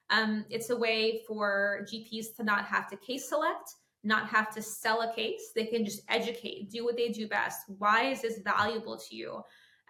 um, 0.09 0.45
it's 0.49 0.69
a 0.69 0.75
way 0.75 1.21
for 1.27 1.85
gps 1.91 2.35
to 2.35 2.43
not 2.43 2.65
have 2.65 2.89
to 2.89 2.97
case 2.97 3.29
select 3.29 3.75
not 4.05 4.27
have 4.27 4.53
to 4.53 4.61
sell 4.61 5.01
a 5.01 5.13
case. 5.13 5.51
They 5.53 5.65
can 5.65 5.83
just 5.83 6.03
educate, 6.07 6.69
do 6.69 6.85
what 6.85 6.95
they 6.95 7.09
do 7.09 7.27
best. 7.27 7.63
Why 7.79 8.03
is 8.11 8.21
this 8.21 8.39
valuable 8.39 8.97
to 8.97 9.15
you? 9.15 9.41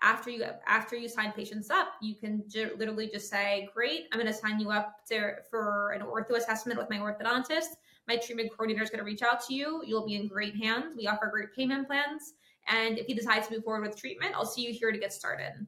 After 0.02 0.30
you 0.30 0.46
after 0.68 0.96
you 0.96 1.08
sign 1.08 1.32
patients 1.32 1.70
up, 1.70 1.94
you 2.02 2.16
can 2.16 2.44
literally 2.54 3.08
just 3.08 3.30
say, 3.30 3.70
"Great, 3.74 4.08
I'm 4.12 4.20
going 4.20 4.32
to 4.32 4.38
sign 4.38 4.60
you 4.60 4.70
up 4.70 5.06
to 5.08 5.36
for 5.50 5.92
an 5.92 6.02
ortho 6.02 6.38
assessment 6.38 6.78
with 6.78 6.90
my 6.90 6.98
orthodontist. 6.98 7.76
My 8.08 8.18
treatment 8.18 8.52
coordinator 8.52 8.84
is 8.84 8.90
going 8.90 9.00
to 9.00 9.06
reach 9.06 9.24
out 9.24 9.46
to 9.48 9.54
you. 9.54 9.82
You'll 9.86 10.06
be 10.06 10.16
in 10.16 10.28
great 10.28 10.56
hands. 10.56 10.96
We 10.98 11.08
offer 11.08 11.28
great 11.28 11.56
payment 11.56 11.88
plans, 11.88 12.34
and 12.68 12.98
if 12.98 13.08
you 13.08 13.16
decide 13.16 13.44
to 13.44 13.54
move 13.54 13.64
forward 13.64 13.88
with 13.88 13.98
treatment, 13.98 14.34
I'll 14.36 14.46
see 14.46 14.62
you 14.62 14.74
here 14.74 14.92
to 14.92 14.98
get 14.98 15.14
started." 15.14 15.66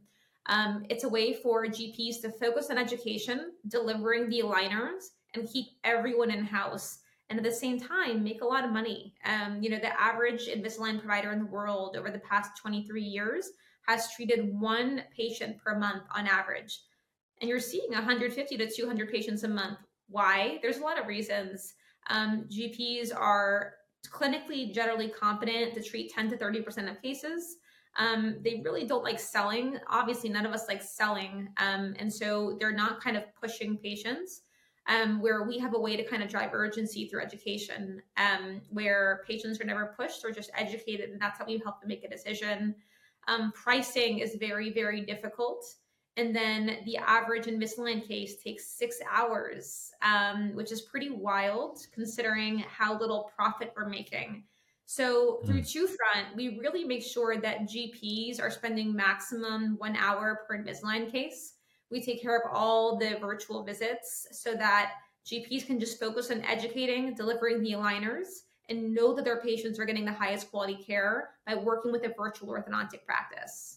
Um, 0.47 0.85
it's 0.89 1.03
a 1.03 1.09
way 1.09 1.33
for 1.33 1.65
GPs 1.65 2.21
to 2.21 2.31
focus 2.31 2.69
on 2.69 2.77
education, 2.77 3.51
delivering 3.67 4.29
the 4.29 4.41
aligners, 4.41 5.09
and 5.33 5.49
keep 5.49 5.67
everyone 5.83 6.31
in 6.31 6.45
house 6.45 6.99
and 7.29 7.37
at 7.37 7.43
the 7.43 7.51
same 7.51 7.79
time 7.79 8.23
make 8.23 8.41
a 8.41 8.45
lot 8.45 8.63
of 8.63 8.71
money. 8.71 9.13
Um, 9.25 9.61
you 9.61 9.69
know, 9.69 9.79
the 9.79 9.99
average 9.99 10.47
Invisalign 10.47 10.99
provider 10.99 11.31
in 11.31 11.39
the 11.39 11.45
world 11.45 11.97
over 11.97 12.09
the 12.09 12.19
past 12.19 12.57
23 12.57 13.03
years 13.03 13.51
has 13.87 14.13
treated 14.13 14.53
one 14.59 15.03
patient 15.15 15.57
per 15.57 15.77
month 15.77 16.03
on 16.13 16.27
average. 16.27 16.81
And 17.41 17.49
you're 17.49 17.59
seeing 17.59 17.91
150 17.91 18.57
to 18.57 18.69
200 18.69 19.11
patients 19.11 19.43
a 19.43 19.47
month. 19.47 19.79
Why? 20.09 20.59
There's 20.61 20.77
a 20.77 20.83
lot 20.83 20.99
of 20.99 21.07
reasons. 21.07 21.73
Um, 22.09 22.47
GPs 22.49 23.15
are 23.15 23.73
clinically 24.09 24.73
generally 24.73 25.09
competent 25.09 25.73
to 25.73 25.83
treat 25.83 26.11
10 26.11 26.29
to 26.29 26.37
30% 26.37 26.89
of 26.89 27.01
cases. 27.01 27.57
Um, 27.97 28.37
they 28.43 28.61
really 28.63 28.85
don't 28.85 29.03
like 29.03 29.19
selling. 29.19 29.79
Obviously, 29.87 30.29
none 30.29 30.45
of 30.45 30.53
us 30.53 30.67
like 30.67 30.83
selling. 30.83 31.49
Um, 31.57 31.95
and 31.97 32.11
so 32.11 32.55
they're 32.59 32.71
not 32.71 33.01
kind 33.01 33.17
of 33.17 33.23
pushing 33.39 33.77
patients 33.77 34.41
um, 34.87 35.21
where 35.21 35.43
we 35.43 35.57
have 35.59 35.73
a 35.73 35.79
way 35.79 35.97
to 35.97 36.03
kind 36.03 36.23
of 36.23 36.29
drive 36.29 36.51
urgency 36.53 37.07
through 37.07 37.21
education, 37.21 38.01
um, 38.17 38.61
where 38.69 39.23
patients 39.27 39.59
are 39.59 39.65
never 39.65 39.93
pushed 39.97 40.23
or 40.23 40.31
just 40.31 40.49
educated, 40.55 41.09
and 41.09 41.19
that's 41.19 41.39
how 41.39 41.45
we 41.45 41.57
help 41.57 41.81
them 41.81 41.89
make 41.89 42.03
a 42.03 42.09
decision. 42.09 42.75
Um, 43.27 43.51
pricing 43.51 44.19
is 44.19 44.35
very, 44.35 44.71
very 44.71 45.01
difficult. 45.01 45.65
And 46.17 46.35
then 46.35 46.79
the 46.85 46.97
average 46.97 47.45
Invisalign 47.45 48.05
case 48.05 48.41
takes 48.43 48.65
six 48.67 48.99
hours, 49.09 49.91
um, 50.01 50.51
which 50.55 50.71
is 50.71 50.81
pretty 50.81 51.11
wild 51.11 51.85
considering 51.93 52.65
how 52.67 52.97
little 52.97 53.31
profit 53.35 53.71
we're 53.75 53.87
making. 53.87 54.43
So 54.87 55.41
through 55.45 55.61
hmm. 55.61 55.83
TwoFront, 55.83 56.35
we 56.35 56.57
really 56.57 56.83
make 56.83 57.03
sure 57.03 57.39
that 57.39 57.69
GPs 57.69 58.41
are 58.41 58.49
spending 58.49 58.95
maximum 58.95 59.75
one 59.77 59.95
hour 59.95 60.45
per 60.47 60.57
Invisalign 60.57 61.11
case. 61.11 61.53
We 61.91 62.01
take 62.01 62.21
care 62.21 62.35
of 62.35 62.51
all 62.51 62.97
the 62.97 63.17
virtual 63.21 63.63
visits 63.63 64.27
so 64.31 64.55
that 64.55 64.93
GPs 65.25 65.67
can 65.67 65.79
just 65.79 65.99
focus 65.99 66.31
on 66.31 66.41
educating, 66.41 67.13
delivering 67.13 67.61
the 67.61 67.73
aligners, 67.73 68.27
and 68.69 68.93
know 68.93 69.13
that 69.13 69.25
their 69.25 69.41
patients 69.41 69.77
are 69.77 69.85
getting 69.85 70.05
the 70.05 70.13
highest 70.13 70.49
quality 70.49 70.77
care 70.83 71.31
by 71.45 71.55
working 71.55 71.91
with 71.91 72.05
a 72.05 72.13
virtual 72.17 72.49
orthodontic 72.53 73.05
practice. 73.05 73.76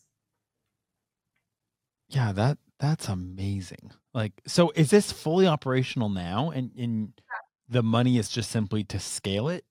Yeah, 2.11 2.33
that 2.33 2.59
that's 2.81 3.09
amazing. 3.09 3.93
Like, 4.13 4.33
so 4.47 4.73
is 4.75 4.91
this 4.91 5.13
fully 5.13 5.47
operational 5.47 6.09
now, 6.09 6.51
and 6.51 6.73
and 6.77 7.13
the 7.69 7.85
money 7.85 8.19
is 8.19 8.29
just 8.29 8.51
simply 8.51 8.83
to 8.85 8.99
scale 8.99 9.49
it? 9.49 9.65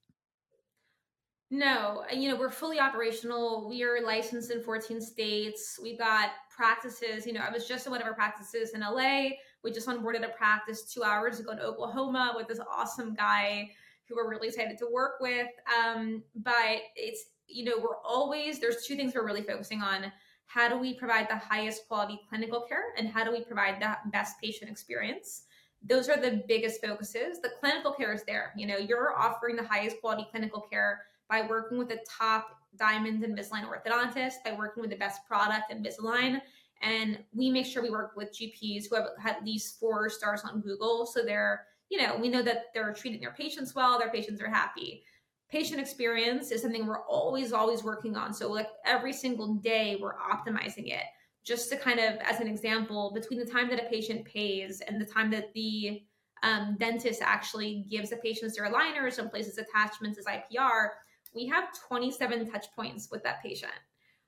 No, 1.52 2.04
you 2.14 2.30
know, 2.30 2.36
we're 2.36 2.50
fully 2.50 2.78
operational. 2.78 3.68
We 3.68 3.82
are 3.82 4.00
licensed 4.02 4.52
in 4.52 4.62
14 4.62 5.00
states. 5.00 5.78
We've 5.82 5.98
got 5.98 6.30
practices. 6.48 7.26
You 7.26 7.32
know, 7.32 7.40
I 7.40 7.50
was 7.50 7.66
just 7.66 7.86
in 7.86 7.92
one 7.92 8.00
of 8.00 8.06
our 8.06 8.14
practices 8.14 8.70
in 8.70 8.80
LA. 8.80 9.30
We 9.62 9.72
just 9.72 9.88
onboarded 9.88 10.24
a 10.24 10.28
practice 10.28 10.84
two 10.84 11.02
hours 11.02 11.40
ago 11.40 11.50
in 11.50 11.58
Oklahoma 11.58 12.34
with 12.36 12.46
this 12.46 12.60
awesome 12.60 13.14
guy 13.14 13.68
who 14.08 14.14
we're 14.16 14.30
really 14.30 14.48
excited 14.48 14.78
to 14.78 14.88
work 14.90 15.14
with. 15.20 15.48
Um, 15.76 16.22
but 16.36 16.82
it's, 16.94 17.24
you 17.48 17.64
know, 17.64 17.78
we're 17.78 17.98
always, 18.04 18.60
there's 18.60 18.86
two 18.86 18.94
things 18.94 19.14
we're 19.14 19.26
really 19.26 19.42
focusing 19.42 19.82
on. 19.82 20.12
How 20.52 20.68
do 20.68 20.76
we 20.76 20.94
provide 20.94 21.28
the 21.28 21.36
highest 21.36 21.86
quality 21.86 22.18
clinical 22.28 22.62
care 22.62 22.92
and 22.98 23.08
how 23.08 23.22
do 23.22 23.30
we 23.30 23.44
provide 23.44 23.80
the 23.80 23.96
best 24.10 24.34
patient 24.42 24.68
experience? 24.68 25.44
Those 25.80 26.08
are 26.08 26.20
the 26.20 26.42
biggest 26.48 26.84
focuses. 26.84 27.40
The 27.40 27.52
clinical 27.60 27.92
care 27.92 28.12
is 28.12 28.24
there. 28.24 28.52
You 28.56 28.66
know, 28.66 28.76
you're 28.76 29.16
offering 29.16 29.54
the 29.54 29.62
highest 29.62 30.00
quality 30.00 30.26
clinical 30.28 30.60
care 30.60 31.02
by 31.28 31.46
working 31.48 31.78
with 31.78 31.88
the 31.88 32.00
top 32.18 32.58
diamond 32.76 33.22
Invisalign 33.22 33.64
orthodontist, 33.64 34.42
by 34.44 34.52
working 34.58 34.80
with 34.80 34.90
the 34.90 34.96
best 34.96 35.24
product 35.24 35.70
Invisalign. 35.72 36.40
And 36.82 37.20
we 37.32 37.48
make 37.50 37.66
sure 37.66 37.80
we 37.80 37.90
work 37.90 38.16
with 38.16 38.36
GPs 38.36 38.86
who 38.90 38.96
have 38.96 39.06
at 39.24 39.44
least 39.44 39.78
four 39.78 40.10
stars 40.10 40.42
on 40.42 40.62
Google. 40.62 41.06
So 41.06 41.22
they're, 41.22 41.66
you 41.90 42.02
know, 42.02 42.16
we 42.20 42.28
know 42.28 42.42
that 42.42 42.74
they're 42.74 42.92
treating 42.92 43.20
their 43.20 43.34
patients 43.34 43.76
well, 43.76 44.00
their 44.00 44.10
patients 44.10 44.42
are 44.42 44.50
happy. 44.50 45.04
Patient 45.50 45.80
experience 45.80 46.50
is 46.50 46.62
something 46.62 46.86
we're 46.86 47.04
always, 47.06 47.52
always 47.52 47.82
working 47.82 48.16
on. 48.16 48.32
So, 48.32 48.50
like 48.50 48.68
every 48.84 49.12
single 49.12 49.54
day, 49.54 49.98
we're 50.00 50.14
optimizing 50.14 50.92
it. 50.92 51.04
Just 51.44 51.70
to 51.70 51.76
kind 51.76 51.98
of, 51.98 52.14
as 52.22 52.40
an 52.40 52.46
example, 52.46 53.12
between 53.14 53.38
the 53.38 53.46
time 53.46 53.68
that 53.70 53.84
a 53.84 53.88
patient 53.88 54.24
pays 54.24 54.80
and 54.82 55.00
the 55.00 55.06
time 55.06 55.30
that 55.30 55.52
the 55.54 56.02
um, 56.42 56.76
dentist 56.78 57.22
actually 57.22 57.86
gives 57.90 58.10
the 58.10 58.16
patient 58.16 58.52
their 58.56 58.70
aligners 58.70 59.18
and 59.18 59.30
places 59.30 59.58
attachments 59.58 60.18
as 60.18 60.26
IPR, 60.26 60.88
we 61.34 61.46
have 61.46 61.68
27 61.88 62.50
touch 62.50 62.66
points 62.74 63.08
with 63.10 63.22
that 63.22 63.42
patient 63.42 63.72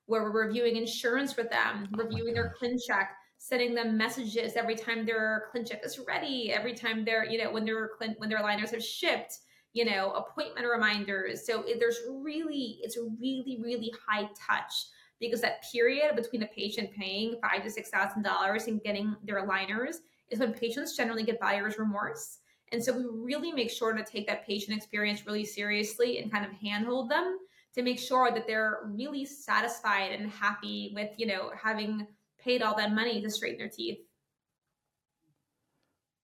where 0.06 0.24
we're 0.24 0.46
reviewing 0.46 0.76
insurance 0.76 1.36
with 1.36 1.50
them, 1.50 1.88
oh 1.94 2.02
reviewing 2.04 2.34
their 2.34 2.54
ClinCheck, 2.60 3.08
sending 3.38 3.74
them 3.74 3.96
messages 3.96 4.54
every 4.56 4.74
time 4.74 5.06
their 5.06 5.44
ClinCheck 5.54 5.84
is 5.84 5.98
ready, 6.06 6.52
every 6.52 6.74
time 6.74 7.04
they're, 7.04 7.24
you 7.24 7.38
know, 7.38 7.50
when 7.50 7.64
their 7.64 7.90
when 8.18 8.28
their 8.28 8.40
aligners 8.40 8.70
have 8.70 8.82
shipped, 8.82 9.38
you 9.72 9.84
know, 9.84 10.12
appointment 10.12 10.66
reminders. 10.66 11.46
So 11.46 11.64
there's 11.78 11.98
really, 12.10 12.78
it's 12.82 12.96
really, 12.96 13.58
really 13.62 13.92
high 14.06 14.28
touch 14.46 14.72
because 15.20 15.40
that 15.40 15.64
period 15.70 16.16
between 16.16 16.42
a 16.42 16.46
patient 16.48 16.90
paying 16.92 17.36
five 17.40 17.62
to 17.62 17.70
six 17.70 17.90
thousand 17.90 18.22
dollars 18.22 18.66
and 18.66 18.82
getting 18.82 19.16
their 19.24 19.46
aligners 19.46 19.96
is 20.30 20.40
when 20.40 20.52
patients 20.52 20.96
generally 20.96 21.22
get 21.22 21.40
buyer's 21.40 21.78
remorse. 21.78 22.38
And 22.72 22.82
so 22.82 22.92
we 22.96 23.04
really 23.04 23.52
make 23.52 23.70
sure 23.70 23.92
to 23.92 24.02
take 24.02 24.26
that 24.26 24.46
patient 24.46 24.76
experience 24.76 25.26
really 25.26 25.44
seriously 25.44 26.18
and 26.18 26.32
kind 26.32 26.44
of 26.44 26.52
handhold 26.52 27.10
them 27.10 27.38
to 27.74 27.82
make 27.82 27.98
sure 27.98 28.30
that 28.30 28.46
they're 28.46 28.80
really 28.84 29.24
satisfied 29.24 30.12
and 30.12 30.30
happy 30.30 30.92
with, 30.94 31.10
you 31.18 31.26
know, 31.26 31.50
having 31.60 32.06
paid 32.38 32.62
all 32.62 32.76
that 32.76 32.92
money 32.92 33.22
to 33.22 33.30
straighten 33.30 33.58
their 33.58 33.68
teeth. 33.68 33.98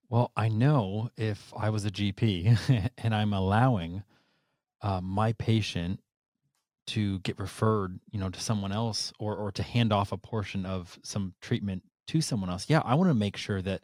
Well, 0.09 0.31
I 0.35 0.49
know 0.49 1.11
if 1.17 1.53
I 1.55 1.69
was 1.69 1.85
a 1.85 1.91
GP 1.91 2.89
and 2.97 3.15
I'm 3.15 3.33
allowing 3.33 4.03
uh, 4.81 5.01
my 5.01 5.33
patient 5.33 5.99
to 6.87 7.19
get 7.19 7.39
referred, 7.39 7.99
you 8.11 8.19
know, 8.19 8.29
to 8.29 8.39
someone 8.39 8.71
else 8.71 9.13
or 9.19 9.35
or 9.35 9.51
to 9.51 9.63
hand 9.63 9.93
off 9.93 10.11
a 10.11 10.17
portion 10.17 10.65
of 10.65 10.99
some 11.03 11.35
treatment 11.41 11.83
to 12.07 12.21
someone 12.21 12.49
else, 12.49 12.65
yeah, 12.69 12.81
I 12.83 12.95
want 12.95 13.09
to 13.09 13.13
make 13.13 13.37
sure 13.37 13.61
that 13.61 13.81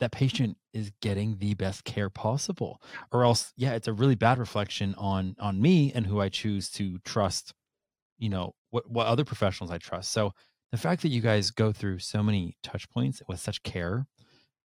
that 0.00 0.12
patient 0.12 0.56
is 0.72 0.92
getting 1.00 1.38
the 1.38 1.54
best 1.54 1.84
care 1.84 2.10
possible 2.10 2.80
or 3.12 3.24
else 3.24 3.52
yeah 3.56 3.72
it's 3.72 3.88
a 3.88 3.92
really 3.92 4.14
bad 4.14 4.38
reflection 4.38 4.94
on 4.96 5.34
on 5.40 5.60
me 5.60 5.92
and 5.92 6.06
who 6.06 6.20
i 6.20 6.28
choose 6.28 6.70
to 6.70 6.98
trust 7.00 7.52
you 8.18 8.28
know 8.28 8.54
what 8.70 8.90
what 8.90 9.06
other 9.06 9.24
professionals 9.24 9.70
i 9.70 9.78
trust. 9.78 10.10
So 10.12 10.32
the 10.72 10.78
fact 10.78 11.02
that 11.02 11.08
you 11.08 11.20
guys 11.20 11.50
go 11.50 11.72
through 11.72 12.00
so 12.00 12.22
many 12.22 12.56
touch 12.62 12.88
points 12.90 13.22
with 13.28 13.40
such 13.40 13.62
care 13.62 14.06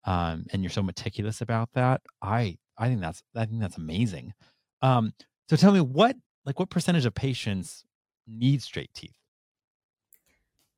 um, 0.04 0.44
and 0.52 0.62
you're 0.62 0.70
so 0.70 0.82
meticulous 0.82 1.40
about 1.40 1.68
that 1.74 2.00
i 2.22 2.56
i 2.78 2.88
think 2.88 3.00
that's 3.00 3.22
i 3.34 3.44
think 3.44 3.60
that's 3.60 3.76
amazing 3.76 4.32
um, 4.82 5.12
so 5.48 5.56
tell 5.56 5.72
me 5.72 5.80
what 5.80 6.16
like 6.44 6.58
what 6.58 6.70
percentage 6.70 7.06
of 7.06 7.14
patients 7.14 7.84
need 8.26 8.62
straight 8.62 8.90
teeth 8.94 9.16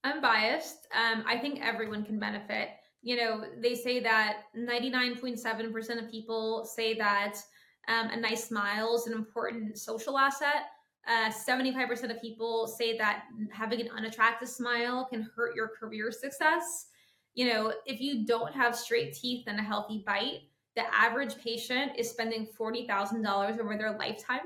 i'm 0.04 0.20
biased 0.20 0.86
um, 0.94 1.24
i 1.26 1.36
think 1.36 1.60
everyone 1.62 2.04
can 2.04 2.18
benefit 2.18 2.70
you 3.06 3.14
know, 3.14 3.44
they 3.62 3.76
say 3.76 4.00
that 4.00 4.38
99.7% 4.58 6.04
of 6.04 6.10
people 6.10 6.64
say 6.64 6.94
that 6.94 7.36
um, 7.86 8.08
a 8.10 8.16
nice 8.16 8.48
smile 8.48 8.96
is 8.96 9.06
an 9.06 9.12
important 9.12 9.78
social 9.78 10.18
asset. 10.18 10.70
Uh, 11.06 11.30
75% 11.30 12.10
of 12.10 12.20
people 12.20 12.66
say 12.66 12.98
that 12.98 13.22
having 13.52 13.80
an 13.80 13.90
unattractive 13.96 14.48
smile 14.48 15.06
can 15.08 15.30
hurt 15.36 15.54
your 15.54 15.68
career 15.68 16.10
success. 16.10 16.86
You 17.37 17.53
know, 17.53 17.75
if 17.85 18.01
you 18.01 18.27
don't 18.27 18.53
have 18.55 18.75
straight 18.75 19.14
teeth 19.14 19.44
and 19.46 19.61
a 19.61 19.62
healthy 19.62 20.03
bite, 20.07 20.40
the 20.75 20.83
average 20.92 21.37
patient 21.37 21.92
is 21.96 22.11
spending 22.11 22.49
$40,000 22.59 23.61
over 23.61 23.77
their 23.77 23.96
lifetime 23.96 24.40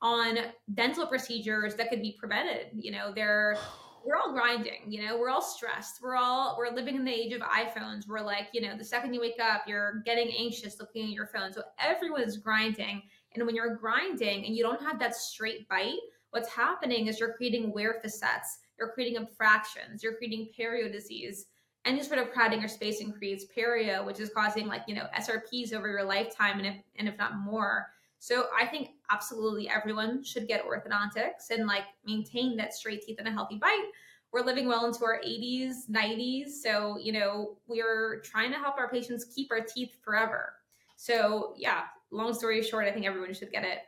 on 0.00 0.38
dental 0.74 1.06
procedures 1.06 1.74
that 1.74 1.90
could 1.90 2.00
be 2.00 2.16
prevented. 2.18 2.68
You 2.72 2.92
know, 2.92 3.12
they're 3.14 3.56
we're 4.02 4.16
all 4.16 4.32
grinding 4.32 4.80
you 4.88 5.04
know 5.04 5.18
we're 5.18 5.28
all 5.28 5.42
stressed. 5.42 6.00
We're 6.02 6.16
all 6.16 6.56
we're 6.56 6.74
living 6.74 6.96
in 6.96 7.04
the 7.04 7.12
age 7.12 7.34
of 7.34 7.42
iphones. 7.42 8.08
We're 8.08 8.22
like 8.22 8.48
you 8.54 8.62
know 8.62 8.74
the 8.74 8.84
second 8.84 9.12
you 9.12 9.20
wake 9.20 9.38
up 9.38 9.64
you're 9.66 10.02
getting 10.06 10.32
anxious 10.38 10.80
looking 10.80 11.04
at 11.04 11.10
your 11.10 11.26
phone. 11.26 11.52
So 11.52 11.62
everyone's 11.78 12.38
grinding. 12.38 13.02
And 13.34 13.44
when 13.44 13.54
you're 13.54 13.76
grinding 13.76 14.46
and 14.46 14.56
you 14.56 14.62
don't 14.62 14.80
have 14.80 14.98
that 15.00 15.14
straight 15.14 15.68
bite 15.68 15.98
what's 16.30 16.48
happening 16.48 17.08
is 17.08 17.20
you're 17.20 17.34
creating 17.34 17.72
wear 17.74 18.00
facets. 18.00 18.60
You're 18.78 18.92
creating 18.92 19.22
abfractions 19.22 20.02
you're 20.02 20.16
creating 20.16 20.48
perio 20.58 20.90
disease 20.90 21.44
you're 21.86 22.04
sort 22.04 22.18
of 22.18 22.30
crowding 22.30 22.62
or 22.62 22.68
space 22.68 23.00
and 23.00 23.14
creates 23.14 23.44
perio 23.56 24.04
which 24.04 24.20
is 24.20 24.30
causing 24.34 24.66
like 24.66 24.82
you 24.86 24.94
know 24.94 25.06
srps 25.18 25.72
over 25.72 25.88
your 25.88 26.04
lifetime 26.04 26.58
and 26.58 26.66
if 26.66 26.76
and 26.96 27.08
if 27.08 27.16
not 27.18 27.38
more 27.38 27.88
so 28.20 28.48
I 28.56 28.66
think 28.66 28.90
absolutely 29.10 29.68
everyone 29.68 30.22
should 30.22 30.46
get 30.46 30.62
orthodontics 30.66 31.50
and 31.50 31.66
like 31.66 31.84
maintain 32.04 32.54
that 32.58 32.74
straight 32.74 33.00
teeth 33.00 33.16
and 33.18 33.26
a 33.26 33.32
healthy 33.32 33.56
bite. 33.56 33.88
We're 34.30 34.42
living 34.42 34.68
well 34.68 34.84
into 34.84 35.04
our 35.06 35.20
80s, 35.26 35.88
90s. 35.90 36.62
So, 36.62 36.98
you 36.98 37.12
know, 37.12 37.56
we're 37.66 38.20
trying 38.20 38.52
to 38.52 38.58
help 38.58 38.76
our 38.76 38.90
patients 38.90 39.24
keep 39.24 39.50
our 39.50 39.62
teeth 39.62 39.96
forever. 40.04 40.52
So, 40.96 41.54
yeah, 41.56 41.84
long 42.10 42.34
story 42.34 42.62
short, 42.62 42.86
I 42.86 42.92
think 42.92 43.06
everyone 43.06 43.32
should 43.32 43.50
get 43.50 43.64
it. 43.64 43.78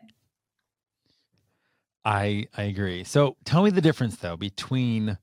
I 2.05 2.47
I 2.57 2.63
agree. 2.65 3.05
So, 3.05 3.37
tell 3.45 3.63
me 3.63 3.71
the 3.71 3.83
difference 3.83 4.17
though 4.17 4.39
between 4.39 5.19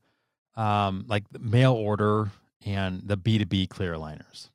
um 0.56 1.06
like 1.08 1.24
mail 1.40 1.74
order 1.74 2.30
and 2.66 3.02
the 3.06 3.18
B2B 3.18 3.70
clear 3.70 3.94
aligners. 3.94 4.50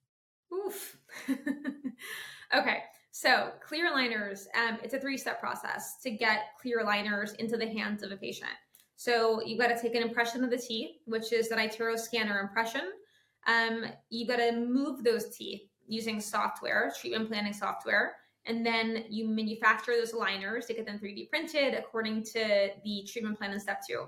Oof. 0.52 0.96
okay. 2.54 2.82
So 3.10 3.52
clear 3.60 3.92
aligners, 3.92 4.46
um, 4.56 4.78
it's 4.82 4.94
a 4.94 4.98
three-step 4.98 5.38
process 5.38 5.98
to 6.02 6.10
get 6.10 6.46
clear 6.60 6.84
aligners 6.84 7.34
into 7.36 7.56
the 7.56 7.66
hands 7.66 8.02
of 8.02 8.10
a 8.10 8.16
patient. 8.16 8.50
So 8.96 9.40
you've 9.44 9.60
got 9.60 9.68
to 9.68 9.80
take 9.80 9.94
an 9.94 10.02
impression 10.02 10.42
of 10.44 10.50
the 10.50 10.58
teeth, 10.58 10.96
which 11.06 11.32
is 11.32 11.48
that 11.48 11.58
iTero 11.58 11.98
scanner 11.98 12.40
impression. 12.40 12.82
Um, 13.46 13.86
you 14.10 14.26
got 14.26 14.36
to 14.36 14.52
move 14.52 15.04
those 15.04 15.36
teeth 15.36 15.62
using 15.86 16.20
software, 16.20 16.92
treatment 16.98 17.28
planning 17.28 17.52
software, 17.52 18.16
and 18.46 18.64
then 18.64 19.04
you 19.08 19.28
manufacture 19.28 19.92
those 19.92 20.12
aligners 20.12 20.66
to 20.66 20.74
get 20.74 20.86
them 20.86 20.98
3D 20.98 21.30
printed 21.30 21.74
according 21.74 22.24
to 22.24 22.70
the 22.84 23.08
treatment 23.10 23.38
plan 23.38 23.52
in 23.52 23.60
step 23.60 23.80
two. 23.88 24.06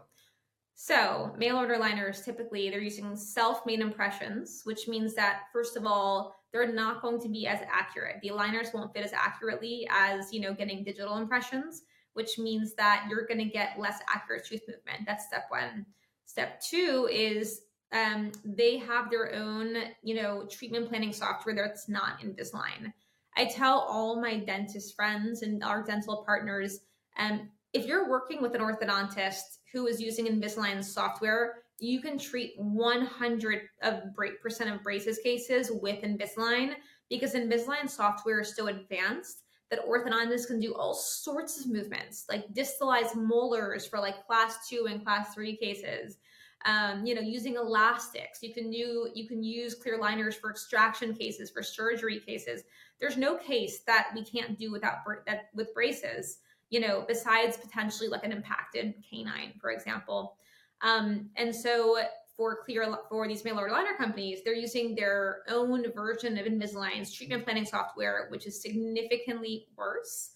So 0.78 1.34
mail 1.38 1.56
order 1.56 1.74
aligners 1.76 2.22
typically 2.22 2.68
they're 2.68 2.80
using 2.80 3.16
self-made 3.16 3.80
impressions, 3.80 4.60
which 4.64 4.88
means 4.88 5.14
that 5.14 5.44
first 5.50 5.74
of 5.74 5.86
all 5.86 6.36
they're 6.52 6.70
not 6.70 7.00
going 7.00 7.18
to 7.22 7.28
be 7.28 7.46
as 7.46 7.60
accurate. 7.70 8.16
The 8.22 8.28
aligners 8.28 8.74
won't 8.74 8.92
fit 8.92 9.04
as 9.04 9.14
accurately 9.14 9.88
as, 9.90 10.32
you 10.34 10.40
know, 10.40 10.52
getting 10.52 10.84
digital 10.84 11.16
impressions, 11.16 11.82
which 12.12 12.38
means 12.38 12.74
that 12.74 13.06
you're 13.08 13.26
going 13.26 13.38
to 13.38 13.46
get 13.46 13.78
less 13.78 14.00
accurate 14.14 14.46
tooth 14.46 14.62
movement. 14.68 15.06
That's 15.06 15.26
step 15.26 15.46
one. 15.48 15.86
Step 16.26 16.60
two 16.60 17.08
is 17.10 17.62
um, 17.92 18.30
they 18.44 18.76
have 18.76 19.10
their 19.10 19.34
own, 19.34 19.76
you 20.02 20.14
know, 20.14 20.44
treatment 20.44 20.90
planning 20.90 21.12
software 21.12 21.54
that's 21.54 21.88
not 21.88 22.20
Invisalign. 22.20 22.92
I 23.34 23.46
tell 23.46 23.80
all 23.80 24.20
my 24.20 24.40
dentist 24.40 24.94
friends 24.94 25.40
and 25.40 25.64
our 25.64 25.82
dental 25.82 26.22
partners, 26.24 26.80
um, 27.18 27.48
if 27.72 27.86
you're 27.86 28.10
working 28.10 28.40
with 28.42 28.54
an 28.54 28.60
orthodontist 28.60 29.58
who 29.76 29.86
is 29.86 30.00
using 30.00 30.26
Invisalign 30.26 30.82
software, 30.82 31.64
you 31.78 32.00
can 32.00 32.18
treat 32.18 32.54
100 32.56 33.60
of 33.82 34.02
percent 34.42 34.74
of 34.74 34.82
braces 34.82 35.18
cases 35.18 35.70
with 35.70 36.02
Invisalign 36.02 36.76
because 37.10 37.34
Invisalign 37.34 37.88
software 37.88 38.40
is 38.40 38.56
so 38.56 38.68
advanced 38.68 39.42
that 39.70 39.86
orthodontists 39.86 40.46
can 40.46 40.60
do 40.60 40.74
all 40.74 40.94
sorts 40.94 41.60
of 41.60 41.70
movements, 41.70 42.24
like 42.30 42.50
distalized 42.54 43.16
molars 43.16 43.84
for 43.84 43.98
like 43.98 44.26
class 44.26 44.66
two 44.66 44.86
and 44.88 45.04
class 45.04 45.34
three 45.34 45.56
cases. 45.58 46.16
Um, 46.64 47.04
you 47.04 47.14
know, 47.14 47.20
using 47.20 47.56
elastics. 47.56 48.42
You 48.42 48.54
can 48.54 48.70
do 48.70 49.10
you 49.14 49.28
can 49.28 49.42
use 49.42 49.74
clear 49.74 49.98
liners 49.98 50.34
for 50.34 50.50
extraction 50.50 51.14
cases, 51.14 51.50
for 51.50 51.62
surgery 51.62 52.18
cases. 52.18 52.62
There's 52.98 53.18
no 53.18 53.36
case 53.36 53.80
that 53.80 54.08
we 54.14 54.24
can't 54.24 54.58
do 54.58 54.72
without 54.72 55.00
that 55.26 55.50
with 55.54 55.74
braces. 55.74 56.38
You 56.70 56.80
know, 56.80 57.04
besides 57.06 57.56
potentially 57.56 58.08
like 58.08 58.24
an 58.24 58.32
impacted 58.32 58.94
canine, 59.08 59.52
for 59.60 59.70
example. 59.70 60.36
Um, 60.82 61.30
and 61.36 61.54
so 61.54 61.98
for 62.36 62.56
clear 62.64 62.98
for 63.08 63.26
these 63.26 63.44
mail 63.44 63.58
order 63.58 63.72
liner 63.72 63.96
companies, 63.96 64.40
they're 64.44 64.54
using 64.54 64.94
their 64.94 65.42
own 65.48 65.90
version 65.92 66.36
of 66.36 66.46
Invisalign's 66.46 67.12
treatment 67.12 67.44
planning 67.44 67.64
software, 67.64 68.26
which 68.30 68.46
is 68.46 68.60
significantly 68.60 69.68
worse. 69.76 70.32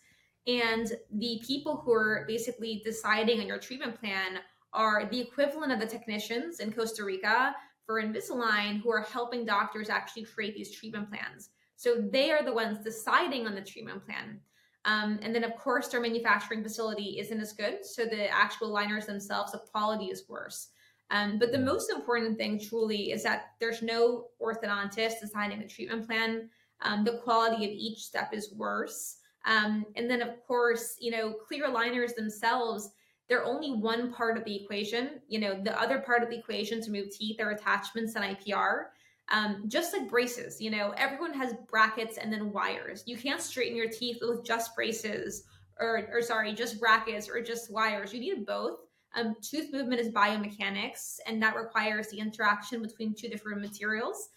And 0.47 0.90
the 1.12 1.43
people 1.47 1.77
who 1.77 1.93
are 1.93 2.25
basically 2.27 2.81
deciding 2.85 3.40
on 3.40 3.47
your 3.47 3.59
treatment 3.59 4.01
plan 4.01 4.38
are 4.73 5.09
the 5.11 5.21
equivalent 5.21 5.73
of 5.73 5.81
the 5.81 5.87
technicians 5.87 6.61
in 6.61 6.73
Costa 6.73 7.05
Rica 7.05 7.55
for 7.85 8.03
Invisalign 8.03 8.81
who 8.81 8.90
are 8.90 9.03
helping 9.03 9.45
doctors 9.45 9.90
actually 9.90 10.25
create 10.25 10.55
these 10.55 10.71
treatment 10.71 11.11
plans. 11.11 11.51
So 11.77 11.97
they 12.11 12.31
are 12.31 12.45
the 12.45 12.53
ones 12.53 12.79
deciding 12.85 13.47
on 13.47 13.55
the 13.55 13.61
treatment 13.61 14.05
plan. 14.07 14.40
Um, 14.85 15.21
and 15.23 15.35
then, 15.35 15.45
of 15.45 15.57
course, 15.57 15.88
their 15.88 16.01
manufacturing 16.01 16.62
facility 16.62 17.19
isn't 17.19 17.40
as 17.40 17.53
good. 17.53 17.85
So 17.85 18.05
the 18.05 18.29
actual 18.29 18.69
liners 18.69 19.07
themselves, 19.07 19.53
the 19.53 19.59
quality 19.59 20.07
is 20.07 20.29
worse. 20.29 20.69
Um, 21.11 21.38
but 21.38 21.53
the 21.53 21.59
most 21.59 21.90
important 21.90 22.38
thing 22.38 22.59
truly 22.59 23.11
is 23.11 23.23
that 23.25 23.53
there's 23.59 23.83
no 23.83 24.27
orthodontist 24.40 25.21
designing 25.21 25.59
the 25.59 25.66
treatment 25.66 26.07
plan. 26.07 26.49
Um, 26.83 27.05
the 27.05 27.21
quality 27.25 27.64
of 27.64 27.71
each 27.73 28.05
step 28.05 28.33
is 28.33 28.55
worse. 28.55 29.16
Um, 29.45 29.85
and 29.97 30.09
then, 30.09 30.23
of 30.23 30.43
course, 30.47 30.97
you 31.01 31.11
know, 31.11 31.33
clear 31.33 31.69
aligners 31.69 32.14
themselves, 32.14 32.90
they're 33.29 33.45
only 33.45 33.73
one 33.73 34.12
part 34.12 34.37
of 34.37 34.45
the 34.45 34.55
equation. 34.55 35.21
You 35.29 35.40
know, 35.40 35.61
the 35.62 35.79
other 35.81 35.99
part 35.99 36.23
of 36.23 36.31
the 36.31 36.38
equation 36.38 36.81
to 36.83 36.90
move 36.90 37.11
teeth 37.11 37.40
are 37.40 37.51
attachments 37.51 38.14
and 38.14 38.25
IPR. 38.25 38.87
Um, 39.31 39.64
just 39.69 39.93
like 39.93 40.11
braces, 40.11 40.61
you 40.61 40.71
know, 40.71 40.93
everyone 40.97 41.33
has 41.35 41.55
brackets 41.69 42.19
and 42.19 42.33
then 42.33 42.53
wires. 42.53 43.05
You 43.07 43.16
can't 43.16 43.40
straighten 43.40 43.77
your 43.77 43.88
teeth 43.88 44.19
with 44.21 44.45
just 44.45 44.75
braces 44.75 45.45
or, 45.79 46.09
or 46.12 46.21
sorry, 46.21 46.53
just 46.53 46.81
brackets 46.81 47.29
or 47.29 47.40
just 47.40 47.73
wires. 47.73 48.12
You 48.12 48.21
need 48.21 48.45
both. 48.45 48.79
Um, 49.14 49.35
tooth 49.40 49.73
movement 49.73 50.01
is 50.01 50.11
biomechanics, 50.11 51.19
and 51.27 51.43
that 51.43 51.57
requires 51.57 52.09
the 52.09 52.19
interaction 52.19 52.83
between 52.83 53.14
two 53.14 53.29
different 53.29 53.61
materials. 53.61 54.29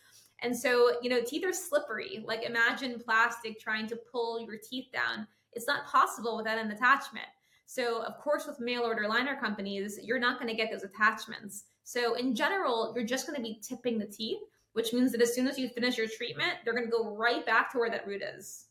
And 0.41 0.55
so, 0.55 0.97
you 1.01 1.09
know, 1.09 1.21
teeth 1.21 1.45
are 1.45 1.53
slippery. 1.53 2.23
Like 2.25 2.43
imagine 2.43 2.99
plastic 2.99 3.59
trying 3.59 3.87
to 3.87 3.95
pull 3.95 4.41
your 4.41 4.57
teeth 4.57 4.87
down. 4.91 5.27
It's 5.53 5.67
not 5.67 5.85
possible 5.85 6.35
without 6.35 6.57
an 6.57 6.71
attachment. 6.71 7.27
So, 7.65 8.03
of 8.03 8.17
course, 8.17 8.45
with 8.45 8.59
mail 8.59 8.81
order 8.81 9.07
liner 9.07 9.39
companies, 9.39 9.99
you're 10.03 10.19
not 10.19 10.39
going 10.39 10.49
to 10.49 10.55
get 10.55 10.69
those 10.71 10.83
attachments. 10.83 11.65
So, 11.83 12.15
in 12.15 12.35
general, 12.35 12.93
you're 12.95 13.05
just 13.05 13.25
going 13.25 13.37
to 13.37 13.41
be 13.41 13.61
tipping 13.61 13.97
the 13.97 14.05
teeth 14.05 14.41
which 14.73 14.93
means 14.93 15.11
that 15.11 15.21
as 15.21 15.33
soon 15.33 15.47
as 15.47 15.57
you 15.57 15.69
finish 15.69 15.97
your 15.97 16.07
treatment, 16.07 16.53
they're 16.63 16.73
going 16.73 16.85
to 16.85 16.91
go 16.91 17.15
right 17.15 17.45
back 17.45 17.71
to 17.71 17.79
where 17.79 17.89
that 17.89 18.05
root 18.05 18.21
is. 18.21 18.65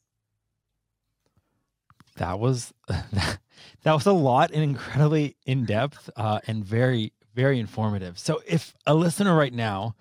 That 2.16 2.38
was 2.38 2.72
that 2.88 3.38
was 3.84 4.06
a 4.06 4.12
lot 4.12 4.50
and 4.52 4.62
incredibly 4.62 5.36
in 5.46 5.64
depth 5.64 6.10
uh, 6.16 6.40
and 6.46 6.64
very 6.64 7.12
very 7.34 7.58
informative. 7.58 8.18
So 8.18 8.42
if 8.46 8.74
a 8.86 8.94
listener 8.94 9.34
right 9.34 9.52
now 9.52 9.96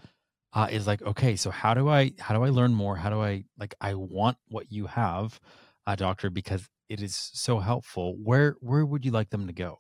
uh, 0.54 0.68
is 0.70 0.86
like, 0.86 1.02
okay, 1.02 1.36
so 1.36 1.50
how 1.50 1.74
do 1.74 1.88
I 1.90 2.12
how 2.20 2.36
do 2.36 2.44
I 2.44 2.50
learn 2.50 2.74
more? 2.74 2.98
How 2.98 3.10
do 3.10 3.22
I 3.22 3.46
like 3.58 3.74
I 3.80 3.94
want 3.94 4.38
what 4.50 4.72
you 4.72 4.88
have, 4.88 5.40
uh, 5.88 5.96
doctor, 5.96 6.30
because 6.30 6.68
it 6.90 7.02
is 7.02 7.16
so 7.16 7.60
helpful. 7.60 8.18
Where 8.22 8.56
where 8.60 8.86
would 8.86 9.06
you 9.06 9.12
like 9.12 9.30
them 9.30 9.48
to 9.48 9.54
go? 9.54 9.80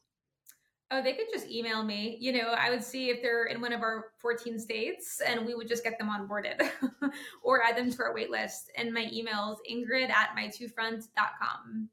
Oh, 0.93 1.01
they 1.01 1.13
could 1.13 1.27
just 1.31 1.49
email 1.49 1.83
me. 1.83 2.17
You 2.19 2.33
know, 2.33 2.49
I 2.49 2.69
would 2.69 2.83
see 2.83 3.09
if 3.09 3.21
they're 3.21 3.45
in 3.45 3.61
one 3.61 3.71
of 3.71 3.81
our 3.81 4.07
14 4.19 4.59
states 4.59 5.21
and 5.25 5.45
we 5.45 5.55
would 5.55 5.69
just 5.69 5.85
get 5.85 5.97
them 5.97 6.09
onboarded 6.09 6.69
or 7.43 7.63
add 7.63 7.77
them 7.77 7.89
to 7.89 8.03
our 8.03 8.13
wait 8.13 8.29
list. 8.29 8.71
And 8.75 8.93
my 8.93 9.09
email 9.11 9.53
is 9.53 9.73
ingrid 9.73 10.09
at 10.09 10.35
my2front.com. 10.37 11.89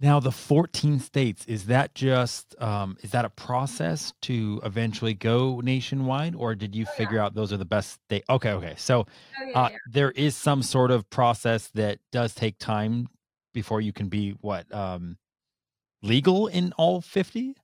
Now, 0.00 0.18
the 0.18 0.32
14 0.32 0.98
states, 0.98 1.46
is 1.46 1.66
that 1.66 1.94
just, 1.94 2.60
um, 2.60 2.96
is 3.02 3.12
that 3.12 3.24
a 3.24 3.30
process 3.30 4.12
to 4.22 4.60
eventually 4.64 5.14
go 5.14 5.60
nationwide 5.60 6.34
or 6.34 6.56
did 6.56 6.74
you 6.74 6.86
oh, 6.88 6.92
figure 6.96 7.18
yeah. 7.18 7.26
out 7.26 7.34
those 7.34 7.52
are 7.52 7.56
the 7.56 7.64
best 7.64 8.00
state? 8.06 8.24
Okay. 8.28 8.50
Okay. 8.50 8.74
So 8.76 9.06
oh, 9.06 9.46
yeah, 9.46 9.60
uh, 9.62 9.68
yeah. 9.70 9.76
there 9.92 10.10
is 10.10 10.34
some 10.34 10.60
sort 10.60 10.90
of 10.90 11.08
process 11.08 11.68
that 11.74 12.00
does 12.10 12.34
take 12.34 12.58
time 12.58 13.06
before 13.52 13.80
you 13.80 13.92
can 13.92 14.08
be 14.08 14.32
what, 14.40 14.72
um, 14.74 15.18
legal 16.04 16.46
in 16.48 16.72
all 16.76 17.00
50? 17.00 17.56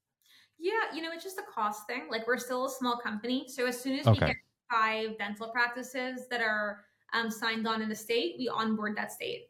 Yeah, 0.59 0.73
you 0.95 1.03
know, 1.03 1.11
it's 1.13 1.25
just 1.25 1.39
a 1.39 1.53
cost 1.53 1.87
thing. 1.87 2.03
Like 2.11 2.27
we're 2.27 2.39
still 2.39 2.67
a 2.67 2.71
small 2.71 2.97
company. 2.97 3.47
So 3.49 3.67
as 3.67 3.81
soon 3.81 3.99
as 3.99 4.07
okay. 4.07 4.21
we 4.21 4.27
get 4.27 4.37
five 4.71 5.19
dental 5.19 5.49
practices 5.49 6.27
that 6.31 6.41
are 6.41 6.85
um, 7.13 7.31
signed 7.31 7.67
on 7.67 7.83
in 7.83 7.89
the 7.89 7.95
state, 7.95 8.37
we 8.39 8.49
onboard 8.49 8.97
that 8.97 9.13
state. 9.13 9.47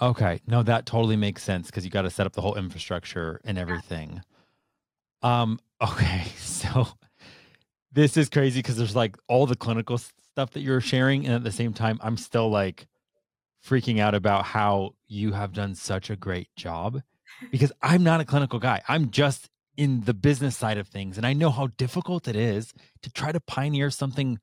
Okay. 0.00 0.40
No, 0.46 0.62
that 0.62 0.84
totally 0.84 1.16
makes 1.16 1.42
sense 1.42 1.68
because 1.68 1.84
you 1.84 1.90
got 1.90 2.02
to 2.02 2.10
set 2.10 2.26
up 2.26 2.32
the 2.32 2.40
whole 2.40 2.56
infrastructure 2.56 3.40
and 3.44 3.56
everything. 3.56 4.20
Yeah. 5.22 5.42
Um, 5.42 5.60
okay. 5.82 6.24
So 6.36 6.88
this 7.92 8.16
is 8.16 8.28
crazy 8.28 8.60
because 8.60 8.76
there's 8.76 8.96
like 8.96 9.16
all 9.28 9.46
the 9.46 9.56
clinical 9.56 9.98
stuff 9.98 10.50
that 10.52 10.60
you're 10.60 10.80
sharing. 10.80 11.24
And 11.24 11.34
at 11.34 11.44
the 11.44 11.52
same 11.52 11.72
time, 11.72 11.98
I'm 12.02 12.16
still 12.16 12.50
like 12.50 12.86
freaking 13.66 14.00
out 14.00 14.14
about 14.14 14.44
how 14.44 14.94
you 15.06 15.32
have 15.32 15.52
done 15.52 15.74
such 15.74 16.10
a 16.10 16.16
great 16.16 16.48
job 16.56 17.00
because 17.50 17.72
I'm 17.82 18.02
not 18.02 18.20
a 18.20 18.24
clinical 18.24 18.58
guy. 18.58 18.82
I'm 18.88 19.10
just 19.10 19.48
in 19.76 20.02
the 20.02 20.14
business 20.14 20.56
side 20.56 20.78
of 20.78 20.88
things 20.88 21.16
and 21.16 21.26
I 21.26 21.32
know 21.32 21.50
how 21.50 21.68
difficult 21.78 22.28
it 22.28 22.36
is 22.36 22.72
to 23.02 23.10
try 23.10 23.32
to 23.32 23.40
pioneer 23.40 23.90
something 23.90 24.38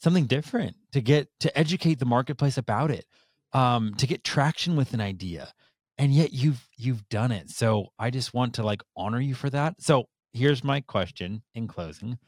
something 0.00 0.26
different, 0.26 0.76
to 0.92 1.00
get 1.00 1.28
to 1.40 1.56
educate 1.56 1.98
the 1.98 2.04
marketplace 2.04 2.58
about 2.58 2.90
it, 2.90 3.06
um 3.52 3.94
to 3.94 4.06
get 4.06 4.24
traction 4.24 4.76
with 4.76 4.92
an 4.92 5.00
idea. 5.00 5.52
And 5.96 6.12
yet 6.12 6.32
you've 6.32 6.68
you've 6.76 7.08
done 7.08 7.30
it. 7.30 7.50
So 7.50 7.88
I 7.98 8.10
just 8.10 8.34
want 8.34 8.54
to 8.54 8.64
like 8.64 8.82
honor 8.96 9.20
you 9.20 9.34
for 9.34 9.48
that. 9.50 9.80
So 9.80 10.06
here's 10.32 10.64
my 10.64 10.80
question 10.80 11.42
in 11.54 11.68
closing. 11.68 12.18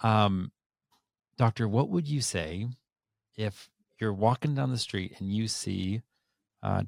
Um 0.00 0.50
doctor, 1.36 1.68
what 1.68 1.88
would 1.88 2.08
you 2.08 2.20
say 2.20 2.66
if 3.36 3.70
you're 4.00 4.12
walking 4.12 4.54
down 4.54 4.70
the 4.70 4.78
street 4.78 5.14
and 5.18 5.32
you 5.32 5.48
see 5.48 6.02
uh, 6.62 6.82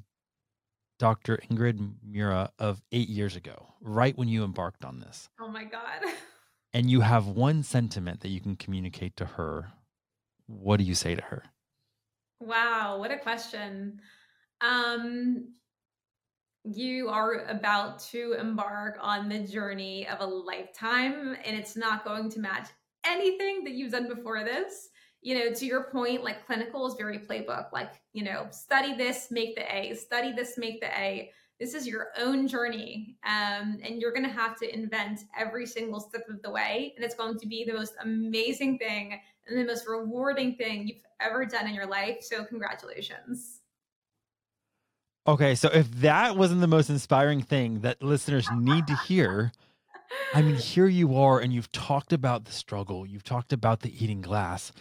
Dr. 1.01 1.39
Ingrid 1.49 1.95
Murra 2.07 2.51
of 2.59 2.79
eight 2.91 3.09
years 3.09 3.35
ago, 3.35 3.73
right 3.81 4.15
when 4.15 4.27
you 4.27 4.43
embarked 4.43 4.85
on 4.85 4.99
this. 4.99 5.29
Oh 5.39 5.47
my 5.47 5.63
God. 5.63 6.03
And 6.73 6.89
you 6.89 7.01
have 7.01 7.27
one 7.27 7.63
sentiment 7.63 8.21
that 8.21 8.29
you 8.29 8.39
can 8.39 8.55
communicate 8.55 9.17
to 9.17 9.25
her. 9.25 9.73
What 10.47 10.77
do 10.77 10.85
you 10.85 10.95
say 10.95 11.15
to 11.15 11.21
her? 11.21 11.43
Wow, 12.39 12.97
what 12.97 13.11
a 13.11 13.17
question. 13.17 13.99
Um, 14.61 15.49
you 16.63 17.09
are 17.09 17.43
about 17.49 17.99
to 18.11 18.37
embark 18.39 18.97
on 19.01 19.27
the 19.27 19.39
journey 19.39 20.07
of 20.07 20.21
a 20.21 20.25
lifetime, 20.25 21.35
and 21.43 21.57
it's 21.57 21.75
not 21.75 22.05
going 22.05 22.29
to 22.29 22.39
match 22.39 22.69
anything 23.05 23.65
that 23.65 23.73
you've 23.73 23.91
done 23.91 24.07
before 24.07 24.45
this 24.45 24.90
you 25.21 25.37
know, 25.37 25.53
to 25.53 25.65
your 25.65 25.83
point, 25.83 26.23
like 26.23 26.45
clinical 26.45 26.87
is 26.87 26.95
very 26.95 27.19
playbook, 27.19 27.71
like, 27.71 27.91
you 28.13 28.23
know, 28.23 28.47
study 28.51 28.95
this, 28.95 29.29
make 29.29 29.55
the 29.55 29.75
A, 29.75 29.93
study 29.95 30.33
this, 30.33 30.57
make 30.57 30.81
the 30.81 30.87
A. 30.99 31.31
This 31.59 31.75
is 31.75 31.85
your 31.85 32.07
own 32.17 32.47
journey. 32.47 33.17
Um, 33.23 33.77
and 33.83 34.01
you're 34.01 34.13
going 34.13 34.25
to 34.25 34.33
have 34.33 34.57
to 34.57 34.73
invent 34.73 35.21
every 35.37 35.67
single 35.67 35.99
step 35.99 36.23
of 36.27 36.41
the 36.41 36.49
way. 36.49 36.93
And 36.95 37.05
it's 37.05 37.13
going 37.13 37.37
to 37.37 37.47
be 37.47 37.63
the 37.63 37.73
most 37.73 37.93
amazing 38.01 38.79
thing 38.79 39.19
and 39.47 39.59
the 39.59 39.63
most 39.63 39.87
rewarding 39.87 40.55
thing 40.55 40.87
you've 40.87 41.03
ever 41.19 41.45
done 41.45 41.67
in 41.67 41.75
your 41.75 41.85
life. 41.85 42.17
So, 42.21 42.43
congratulations. 42.43 43.59
Okay. 45.27 45.53
So, 45.53 45.69
if 45.71 45.91
that 46.01 46.35
wasn't 46.35 46.61
the 46.61 46.67
most 46.67 46.89
inspiring 46.89 47.43
thing 47.43 47.81
that 47.81 48.01
listeners 48.01 48.47
need 48.55 48.87
to 48.87 48.95
hear, 49.05 49.51
I 50.33 50.41
mean, 50.41 50.55
here 50.55 50.87
you 50.87 51.15
are, 51.15 51.39
and 51.39 51.53
you've 51.53 51.71
talked 51.71 52.11
about 52.11 52.45
the 52.45 52.51
struggle, 52.51 53.05
you've 53.05 53.23
talked 53.23 53.53
about 53.53 53.81
the 53.81 54.03
eating 54.03 54.21
glass 54.21 54.71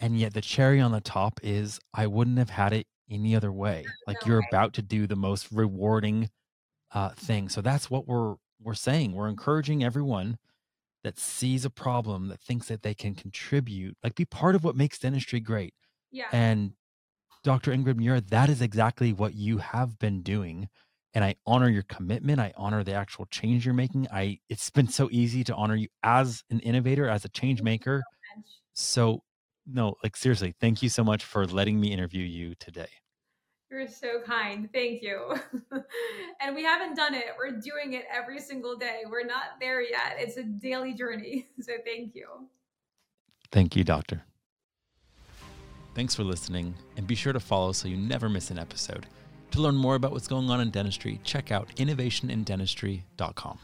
and 0.00 0.18
yet 0.18 0.34
the 0.34 0.40
cherry 0.40 0.80
on 0.80 0.92
the 0.92 1.00
top 1.00 1.38
is 1.42 1.78
I 1.94 2.06
wouldn't 2.06 2.38
have 2.38 2.50
had 2.50 2.72
it 2.72 2.86
any 3.10 3.36
other 3.36 3.52
way. 3.52 3.84
Like 4.06 4.24
no 4.24 4.32
you're 4.32 4.42
about 4.50 4.72
to 4.74 4.82
do 4.82 5.06
the 5.06 5.16
most 5.16 5.48
rewarding 5.52 6.30
uh, 6.92 7.10
thing. 7.10 7.48
So 7.48 7.60
that's 7.60 7.90
what 7.90 8.08
we're 8.08 8.36
we're 8.62 8.74
saying. 8.74 9.12
We're 9.12 9.28
encouraging 9.28 9.84
everyone 9.84 10.38
that 11.02 11.18
sees 11.18 11.64
a 11.64 11.70
problem 11.70 12.28
that 12.28 12.40
thinks 12.40 12.68
that 12.68 12.82
they 12.82 12.94
can 12.94 13.14
contribute, 13.14 13.96
like 14.02 14.14
be 14.14 14.24
part 14.24 14.54
of 14.54 14.64
what 14.64 14.76
makes 14.76 14.98
dentistry 14.98 15.40
great. 15.40 15.74
Yeah. 16.10 16.26
And 16.32 16.72
Dr. 17.42 17.72
Ingrid 17.72 17.96
Murra, 17.96 18.20
that 18.20 18.50
is 18.50 18.60
exactly 18.60 19.12
what 19.12 19.34
you 19.34 19.58
have 19.58 19.98
been 19.98 20.22
doing. 20.22 20.68
And 21.14 21.24
I 21.24 21.36
honor 21.46 21.68
your 21.68 21.84
commitment. 21.84 22.38
I 22.38 22.52
honor 22.56 22.84
the 22.84 22.92
actual 22.92 23.26
change 23.26 23.64
you're 23.64 23.74
making. 23.74 24.06
I 24.12 24.38
it's 24.48 24.70
been 24.70 24.88
so 24.88 25.08
easy 25.10 25.42
to 25.44 25.54
honor 25.54 25.74
you 25.74 25.88
as 26.02 26.44
an 26.50 26.60
innovator, 26.60 27.08
as 27.08 27.24
a 27.24 27.28
change 27.30 27.62
maker. 27.62 28.02
So 28.74 29.22
no, 29.66 29.94
like 30.02 30.16
seriously, 30.16 30.54
thank 30.60 30.82
you 30.82 30.88
so 30.88 31.04
much 31.04 31.24
for 31.24 31.46
letting 31.46 31.80
me 31.80 31.92
interview 31.92 32.24
you 32.24 32.54
today. 32.56 32.88
You're 33.70 33.86
so 33.86 34.20
kind. 34.26 34.68
Thank 34.72 35.00
you. 35.00 35.36
and 36.40 36.56
we 36.56 36.64
haven't 36.64 36.96
done 36.96 37.14
it. 37.14 37.26
We're 37.38 37.52
doing 37.52 37.92
it 37.92 38.04
every 38.12 38.40
single 38.40 38.76
day. 38.76 39.02
We're 39.08 39.24
not 39.24 39.60
there 39.60 39.80
yet. 39.80 40.16
It's 40.18 40.36
a 40.36 40.42
daily 40.42 40.92
journey. 40.94 41.46
So 41.60 41.74
thank 41.84 42.14
you. 42.14 42.26
Thank 43.52 43.76
you, 43.76 43.84
doctor. 43.84 44.24
Thanks 45.94 46.14
for 46.14 46.24
listening, 46.24 46.74
and 46.96 47.06
be 47.06 47.14
sure 47.14 47.32
to 47.32 47.40
follow 47.40 47.72
so 47.72 47.86
you 47.86 47.96
never 47.96 48.28
miss 48.28 48.50
an 48.50 48.58
episode. 48.58 49.06
To 49.52 49.60
learn 49.60 49.76
more 49.76 49.96
about 49.96 50.12
what's 50.12 50.28
going 50.28 50.48
on 50.50 50.60
in 50.60 50.70
dentistry, 50.70 51.20
check 51.24 51.50
out 51.50 51.68
innovationindentistry.com. 51.76 53.58